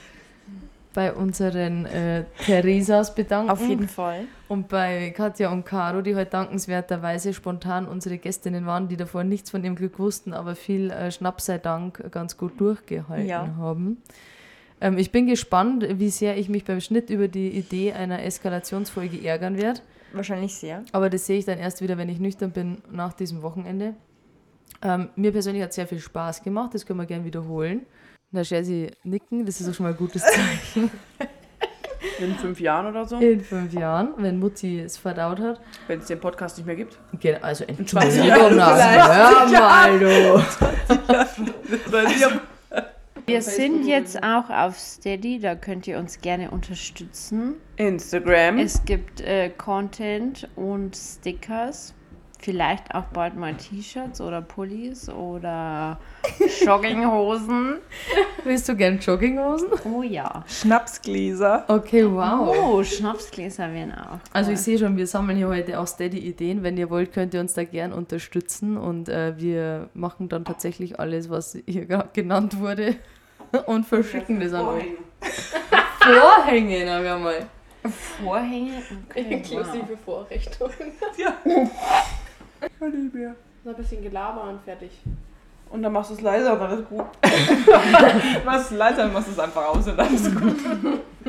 [0.93, 3.51] bei unseren äh, Theresas bedanken.
[3.51, 4.25] Auf jeden Fall.
[4.47, 9.51] Und bei Katja und Caro, die heute dankenswerterweise spontan unsere Gästinnen waren, die davor nichts
[9.51, 13.55] von ihrem Glück wussten, aber viel äh, Schnapp sei Dank ganz gut durchgehalten Ja.
[13.57, 14.01] haben.
[14.81, 19.23] Ähm, ich bin gespannt, wie sehr ich mich beim Schnitt über die Idee einer Eskalationsfolge
[19.27, 19.81] ärgern werde.
[20.13, 20.83] Wahrscheinlich sehr.
[20.93, 23.93] Aber das sehe ich dann erst wieder, wenn ich nüchtern bin nach diesem Wochenende.
[24.81, 27.81] Ähm, mir persönlich hat es sehr viel Spaß gemacht, das können wir gerne wiederholen.
[28.31, 30.91] Da sie nicken, das ist auch schon mal ein gutes Zeichen.
[32.19, 35.59] In fünf Jahren oder so, In fünf Jahren, wenn Mutti es verdaut hat.
[35.87, 36.97] wenn es den Podcast nicht mehr gibt.
[37.19, 40.43] Genau, also 20 Entschuldigung, Jahren na, hör mal, du.
[43.25, 47.55] Wir sind jetzt auch auf Steady, da könnt ihr uns gerne unterstützen.
[47.75, 48.57] Instagram.
[48.57, 51.93] Es gibt äh, Content und Stickers.
[52.39, 55.99] Vielleicht auch bald mal T-Shirts oder Pullis oder
[56.63, 57.77] Jogginghosen.
[58.43, 59.69] Willst du gern Jogginghosen?
[59.83, 60.43] Oh ja.
[60.47, 61.65] Schnapsgläser.
[61.67, 62.55] Okay, wow.
[62.55, 64.19] Oh, Schnapsgläser wären auch.
[64.33, 66.63] Also ich sehe schon, wir sammeln hier heute auch Steady-Ideen.
[66.63, 70.99] Wenn ihr wollt, könnt ihr uns da gern unterstützen und äh, wir machen dann tatsächlich
[70.99, 72.95] alles, was hier gerade genannt wurde
[73.65, 74.85] und verschicken das an euch.
[75.99, 77.45] Vorhänge, na wir mal.
[78.23, 78.83] Vorhänge.
[79.09, 79.41] Okay,
[80.05, 80.27] wow.
[82.61, 83.35] Inklusive Vorrichtungen.
[83.63, 84.91] So ein bisschen Gelaber und fertig.
[85.69, 87.05] Und dann machst du es leiser und dann ist gut.
[88.45, 90.55] machst es leiser, dann machst du es einfach aus und dann ist gut.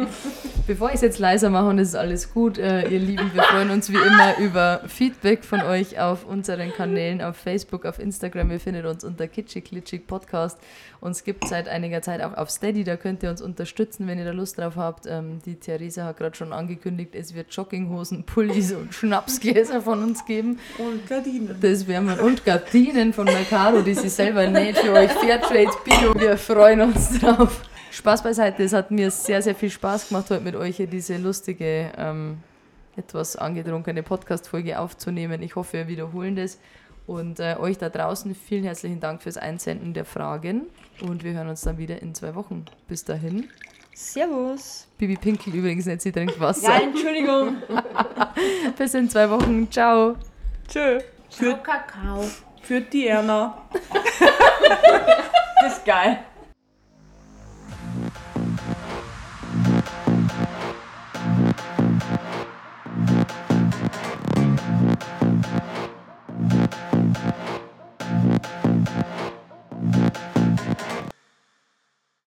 [0.67, 3.43] Bevor ich es jetzt leiser mache und es ist alles gut, äh, ihr Lieben, wir
[3.43, 8.51] freuen uns wie immer über Feedback von euch auf unseren Kanälen, auf Facebook, auf Instagram.
[8.51, 10.59] Ihr findet uns unter Kitschig Klitschig Podcast.
[11.01, 14.25] Uns gibt seit einiger Zeit auch auf Steady, da könnt ihr uns unterstützen, wenn ihr
[14.25, 15.07] da Lust drauf habt.
[15.07, 20.27] Ähm, die Theresa hat gerade schon angekündigt, es wird Jogginghosen, Pullis und Schnapsgläser von uns
[20.27, 20.59] geben.
[20.79, 21.57] Und Gardinen.
[21.61, 22.23] Das werden wir.
[22.23, 25.13] Und Gardinen von Mercado, die sie selber näht für euch.
[25.13, 26.15] Fairtrade Bio.
[26.19, 27.63] Wir freuen uns drauf.
[27.99, 28.63] Spaß beiseite.
[28.63, 32.39] Es hat mir sehr, sehr viel Spaß gemacht, heute mit euch hier diese lustige, ähm,
[32.97, 35.43] etwas angetrunkene Podcast-Folge aufzunehmen.
[35.43, 36.61] Ich hoffe, wir wiederholen das.
[37.09, 40.67] Und äh, euch da draußen vielen herzlichen Dank fürs Einsenden der Fragen.
[41.03, 42.67] Und wir hören uns dann wieder in zwei Wochen.
[42.87, 43.49] Bis dahin.
[43.95, 44.87] Servus.
[44.97, 46.69] Bibi Pinkel übrigens nicht, sie trinkt Wasser.
[46.69, 47.57] Ja, Entschuldigung.
[48.79, 49.69] Bis in zwei Wochen.
[49.73, 50.15] Ciao.
[50.69, 51.01] Tschö.
[51.31, 52.23] Ciao, Kakao.
[52.63, 53.61] Für die Erna.
[55.61, 56.21] Das ist geil.